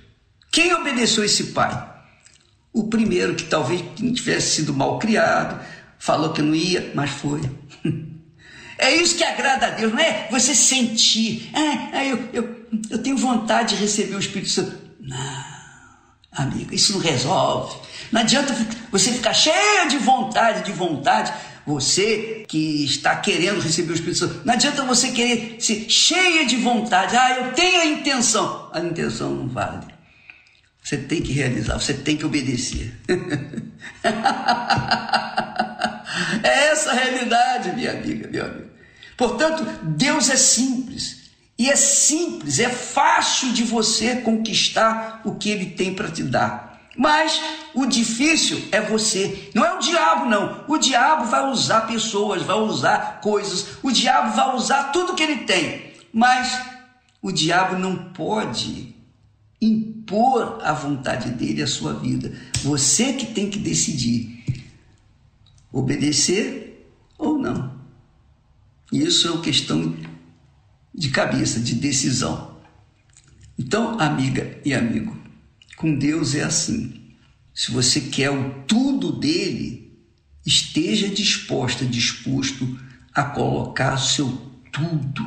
[0.52, 1.94] Quem obedeceu esse pai?
[2.72, 5.64] O primeiro, que talvez tivesse sido mal criado,
[6.06, 7.41] falou que não ia, mas foi.
[8.77, 11.49] É isso que agrada a Deus, não é você sentir.
[11.53, 14.76] Ah, eu, eu, eu tenho vontade de receber o Espírito Santo.
[14.99, 15.18] Não,
[16.34, 17.73] amiga, isso não resolve.
[18.11, 18.53] Não adianta
[18.91, 21.32] você ficar cheia de vontade, de vontade.
[21.65, 26.57] Você que está querendo receber o Espírito Santo, não adianta você querer ser cheia de
[26.57, 27.15] vontade.
[27.15, 28.69] Ah, eu tenho a intenção.
[28.73, 29.86] A intenção não vale.
[30.84, 32.94] Você tem que realizar, você tem que obedecer.
[36.44, 38.70] é essa a realidade, minha amiga, meu amigo.
[39.18, 41.26] Portanto, Deus é simples.
[41.58, 46.66] E é simples, é fácil de você conquistar o que Ele tem para te dar.
[46.98, 47.42] Mas
[47.74, 49.50] o difícil é você.
[49.54, 50.64] Não é o diabo, não.
[50.68, 53.78] O diabo vai usar pessoas, vai usar coisas.
[53.84, 55.92] O diabo vai usar tudo que ele tem.
[56.14, 56.58] Mas
[57.22, 58.96] o diabo não pode
[59.62, 62.32] impor a vontade dele à sua vida.
[62.64, 64.35] Você que tem que decidir
[65.76, 67.76] obedecer ou não.
[68.94, 69.94] Isso é uma questão
[70.94, 72.56] de cabeça, de decisão.
[73.60, 75.18] Então, amiga e amigo,
[75.76, 77.02] com Deus é assim.
[77.54, 80.00] Se você quer o tudo dele,
[80.46, 82.80] esteja disposta, disposto
[83.14, 84.30] a colocar seu
[84.72, 85.26] tudo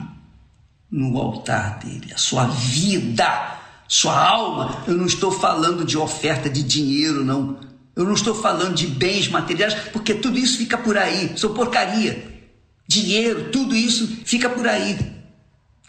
[0.90, 4.82] no altar dele, a sua vida, sua alma.
[4.86, 7.67] Eu não estou falando de oferta de dinheiro, não.
[7.98, 12.32] Eu não estou falando de bens materiais, porque tudo isso fica por aí, são porcaria.
[12.86, 14.96] Dinheiro, tudo isso fica por aí.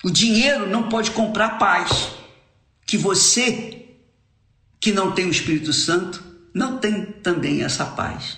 [0.04, 2.10] O dinheiro não pode comprar paz.
[2.88, 3.86] Que você,
[4.80, 8.38] que não tem o Espírito Santo, não tem também essa paz.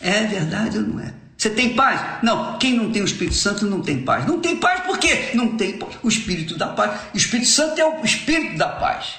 [0.00, 1.12] É verdade ou não é?
[1.36, 2.22] Você tem paz?
[2.22, 4.26] Não, quem não tem o Espírito Santo não tem paz.
[4.26, 5.32] Não tem paz por quê?
[5.34, 6.98] Não tem o Espírito da paz.
[7.12, 9.16] O Espírito Santo é o Espírito da paz.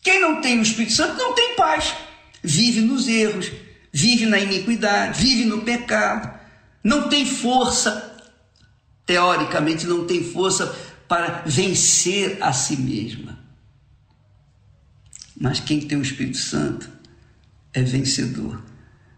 [0.00, 1.92] Quem não tem o Espírito Santo não tem paz.
[2.44, 3.50] Vive nos erros,
[3.90, 6.38] vive na iniquidade, vive no pecado,
[6.82, 8.14] não tem força,
[9.06, 10.66] teoricamente, não tem força
[11.08, 13.38] para vencer a si mesma.
[15.40, 16.90] Mas quem tem o Espírito Santo
[17.72, 18.62] é vencedor.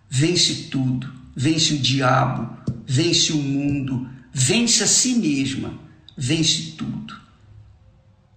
[0.08, 5.76] Vence tudo, vence o diabo, vence o mundo, vence a si mesma,
[6.16, 7.20] vence tudo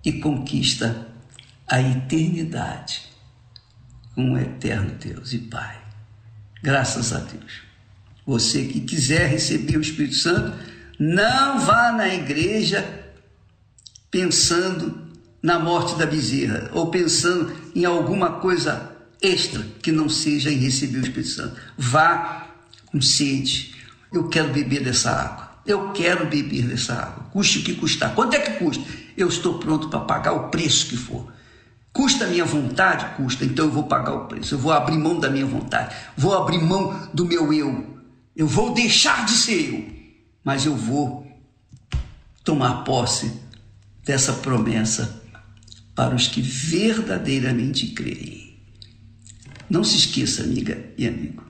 [0.04, 1.08] e conquista
[1.68, 3.09] a eternidade
[4.20, 5.78] com o eterno Deus e Pai.
[6.62, 7.62] Graças a Deus.
[8.28, 10.60] Você que quiser receber o Espírito Santo,
[11.00, 12.86] não vá na igreja
[14.12, 15.08] pensando
[15.42, 18.92] na morte da bezerra ou pensando em alguma coisa
[19.22, 21.56] extra que não seja em receber o Espírito Santo.
[21.78, 22.56] Vá
[22.88, 23.74] com sede.
[24.12, 25.62] Eu quero beber dessa água.
[25.66, 27.24] Eu quero beber dessa água.
[27.32, 28.14] Custe o que custar.
[28.14, 28.84] Quanto é que custa?
[29.16, 31.39] Eu estou pronto para pagar o preço que for.
[31.92, 33.16] Custa a minha vontade?
[33.16, 33.46] Custa.
[33.46, 34.56] Então eu vou pagar o preço.
[34.56, 35.96] Eu vou abrir mão da minha vontade.
[36.16, 37.98] Vou abrir mão do meu eu.
[38.36, 40.00] Eu vou deixar de ser eu.
[40.44, 41.28] Mas eu vou
[42.44, 43.32] tomar posse
[44.04, 45.22] dessa promessa
[45.94, 48.58] para os que verdadeiramente creem.
[49.70, 51.44] Não se esqueça, amiga e amigo.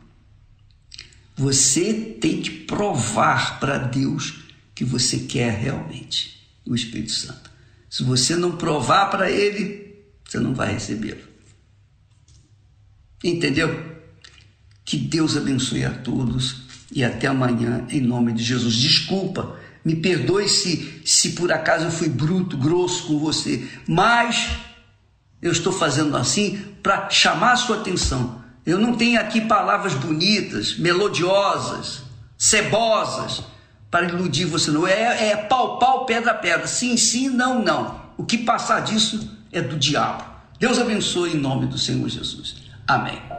[1.37, 4.43] Você tem que provar para Deus
[4.75, 7.49] que você quer realmente o Espírito Santo.
[7.89, 9.88] Se você não provar para Ele,
[10.29, 11.21] você não vai recebê-lo.
[13.23, 13.97] Entendeu?
[14.85, 16.61] Que Deus abençoe a todos
[16.91, 18.75] e até amanhã, em nome de Jesus.
[18.75, 24.51] Desculpa, me perdoe se, se por acaso eu fui bruto, grosso com você, mas
[25.41, 28.43] eu estou fazendo assim para chamar a sua atenção.
[28.65, 32.03] Eu não tenho aqui palavras bonitas, melodiosas,
[32.37, 33.43] cebosas
[33.89, 34.85] para iludir você, não.
[34.85, 36.67] É, é pau, pau, pedra, pedra.
[36.67, 37.99] Sim, sim, não, não.
[38.15, 40.23] O que passar disso é do diabo.
[40.59, 42.55] Deus abençoe em nome do Senhor Jesus.
[42.87, 43.38] Amém.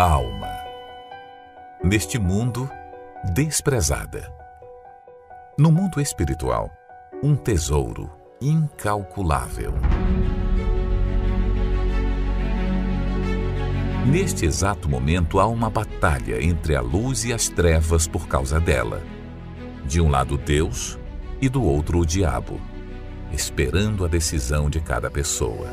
[0.00, 0.48] Alma,
[1.84, 2.70] neste mundo,
[3.34, 4.32] desprezada.
[5.58, 6.70] No mundo espiritual,
[7.22, 8.10] um tesouro
[8.40, 9.74] incalculável.
[14.10, 19.02] Neste exato momento há uma batalha entre a luz e as trevas por causa dela.
[19.84, 20.98] De um lado Deus
[21.42, 22.58] e do outro o diabo,
[23.30, 25.68] esperando a decisão de cada pessoa.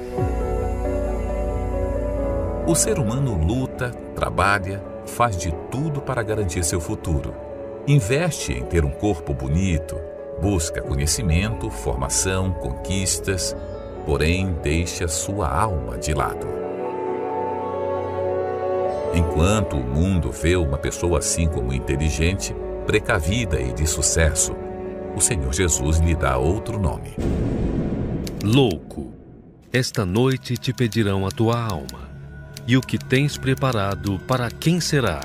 [2.67, 7.35] O ser humano luta, trabalha, faz de tudo para garantir seu futuro.
[7.87, 9.95] Investe em ter um corpo bonito,
[10.41, 13.55] busca conhecimento, formação, conquistas,
[14.07, 16.47] porém deixa sua alma de lado.
[19.13, 22.55] Enquanto o mundo vê uma pessoa assim como inteligente,
[22.87, 24.55] precavida e de sucesso,
[25.15, 27.13] o Senhor Jesus lhe dá outro nome.
[28.43, 29.11] Louco,
[29.71, 32.16] esta noite te pedirão a tua alma,
[32.67, 35.21] e o que tens preparado para quem será?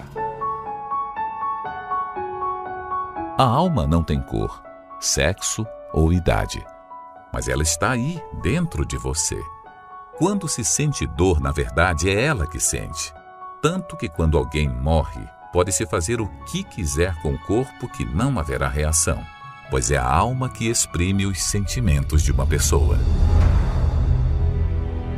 [3.37, 4.63] A alma não tem cor,
[5.01, 6.65] sexo ou idade,
[7.33, 9.43] mas ela está aí, dentro de você.
[10.17, 13.13] Quando se sente dor, na verdade, é ela que sente.
[13.61, 18.39] Tanto que quando alguém morre, pode-se fazer o que quiser com o corpo que não
[18.39, 19.21] haverá reação,
[19.71, 22.99] pois é a alma que exprime os sentimentos de uma pessoa.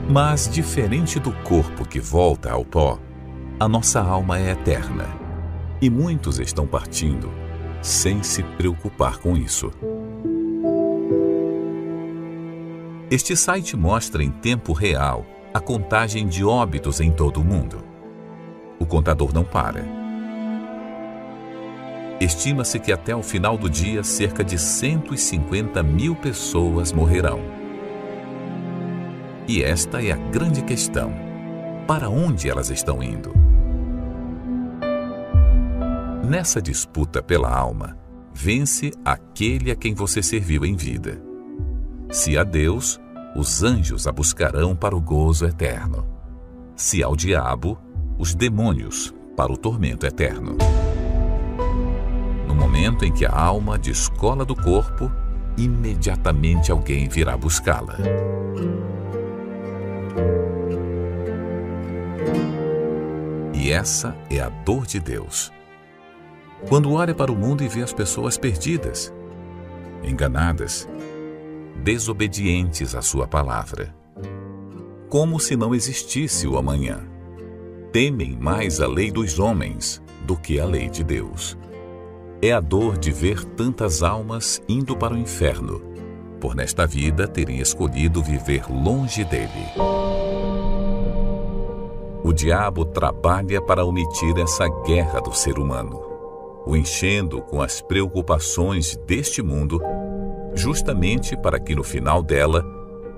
[0.08, 2.98] Mas, diferente do corpo que volta ao pó,
[3.58, 5.06] a nossa alma é eterna.
[5.80, 7.30] E muitos estão partindo
[7.80, 9.70] sem se preocupar com isso.
[13.10, 15.24] Este site mostra em tempo real
[15.54, 17.82] a contagem de óbitos em todo o mundo.
[18.78, 19.84] O contador não para.
[22.20, 27.63] Estima-se que até o final do dia cerca de 150 mil pessoas morrerão.
[29.46, 31.12] E esta é a grande questão:
[31.86, 33.32] para onde elas estão indo?
[36.26, 37.98] Nessa disputa pela alma,
[38.32, 41.22] vence aquele a quem você serviu em vida.
[42.10, 42.98] Se a Deus,
[43.36, 46.06] os anjos a buscarão para o gozo eterno.
[46.74, 47.78] Se ao diabo,
[48.18, 50.56] os demônios para o tormento eterno.
[52.48, 55.12] No momento em que a alma descola do corpo,
[55.58, 57.98] imediatamente alguém virá buscá-la.
[63.52, 65.52] E essa é a dor de Deus.
[66.68, 69.12] Quando olha para o mundo e vê as pessoas perdidas,
[70.02, 70.88] enganadas,
[71.82, 73.94] desobedientes à sua palavra,
[75.08, 77.00] como se não existisse o amanhã.
[77.92, 81.56] Temem mais a lei dos homens do que a lei de Deus.
[82.42, 85.80] É a dor de ver tantas almas indo para o inferno,
[86.40, 89.93] por nesta vida terem escolhido viver longe dele.
[92.24, 96.00] O diabo trabalha para omitir essa guerra do ser humano,
[96.64, 99.78] o enchendo com as preocupações deste mundo,
[100.54, 102.64] justamente para que no final dela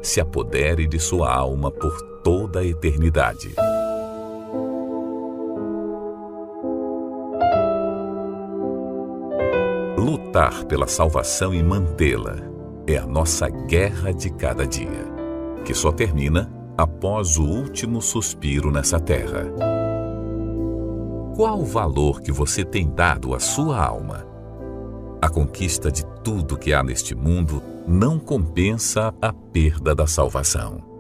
[0.03, 3.55] se apodere de sua alma por toda a eternidade.
[9.97, 12.39] Lutar pela salvação e mantê-la
[12.89, 15.07] é a nossa guerra de cada dia,
[15.65, 19.45] que só termina após o último suspiro nessa terra.
[21.35, 24.27] Qual o valor que você tem dado à sua alma?
[25.21, 30.96] A conquista de tudo que há neste mundo não compensa a perda da salvação.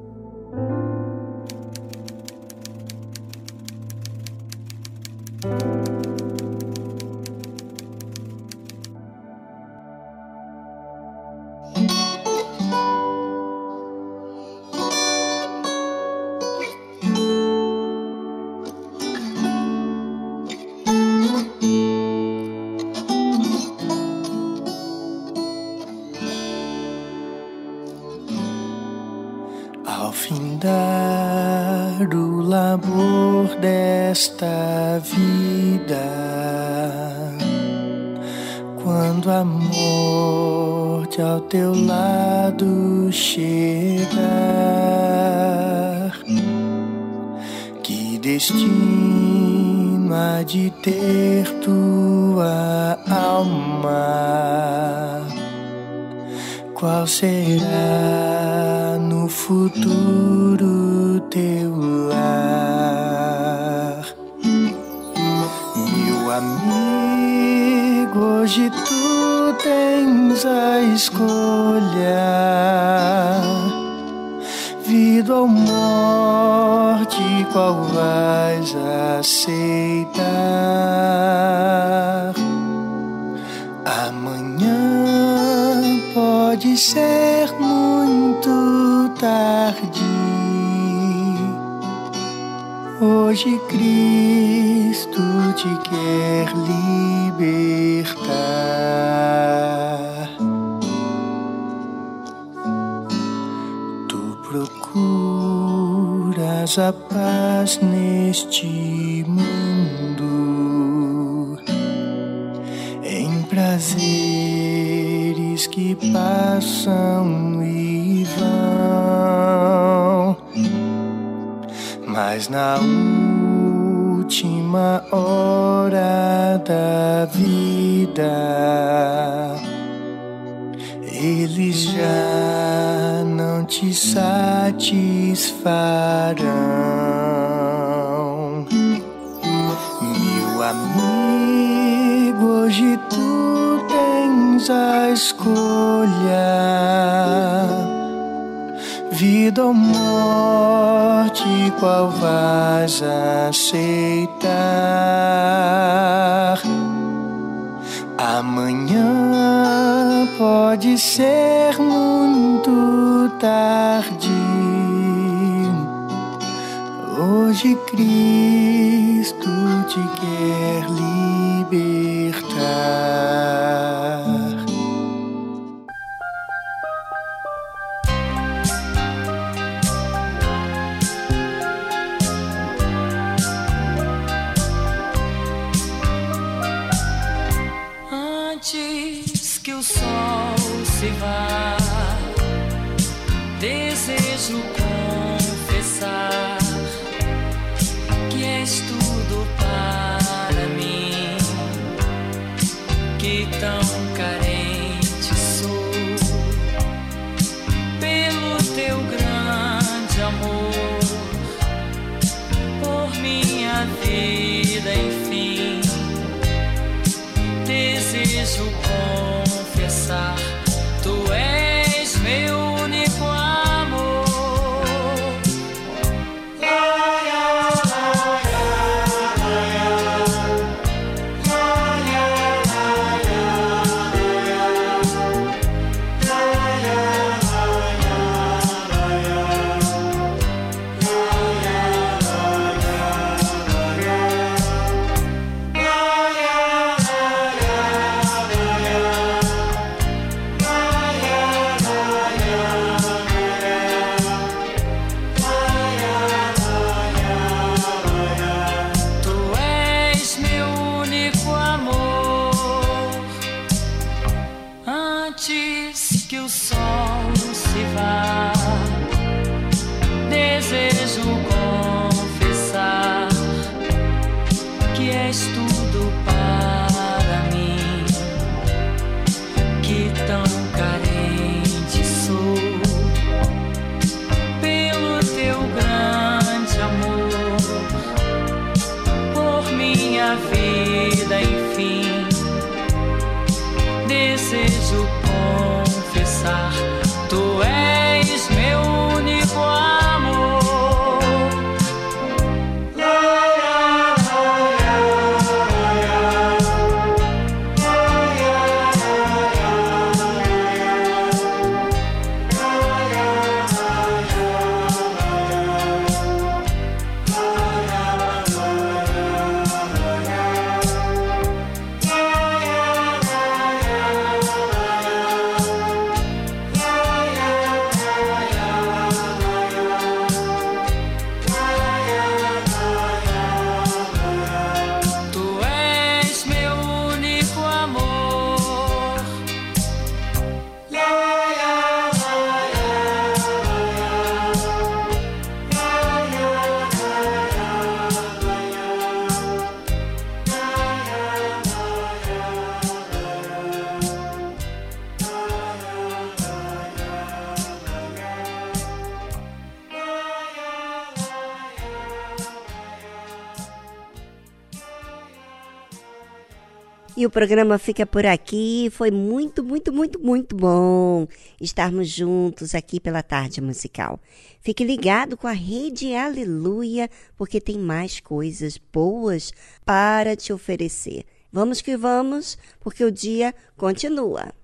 [367.37, 368.89] Programa fica por aqui.
[368.91, 371.29] Foi muito, muito, muito, muito bom
[371.61, 374.19] estarmos juntos aqui pela tarde musical.
[374.63, 379.53] Fique ligado com a Rede Aleluia, porque tem mais coisas boas
[379.85, 381.27] para te oferecer.
[381.53, 384.55] Vamos que vamos, porque o dia continua.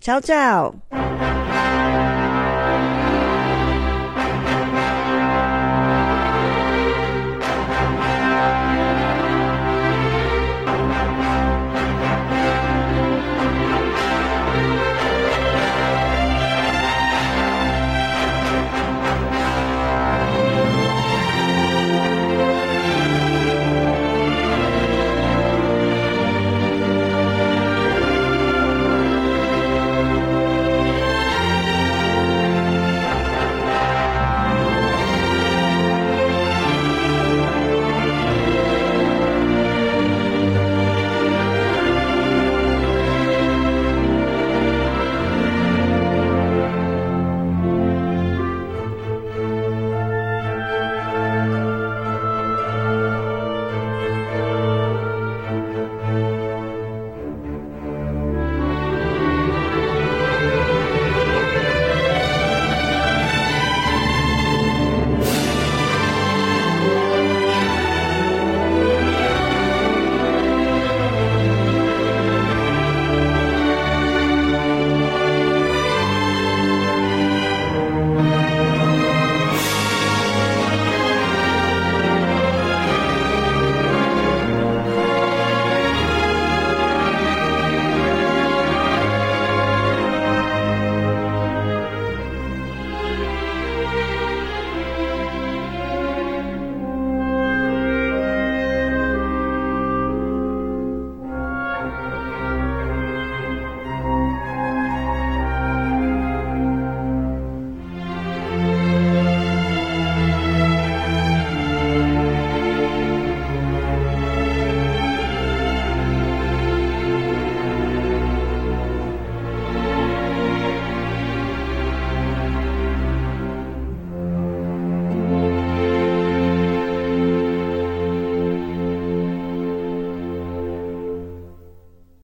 [0.00, 1.37] Tchau, tchau.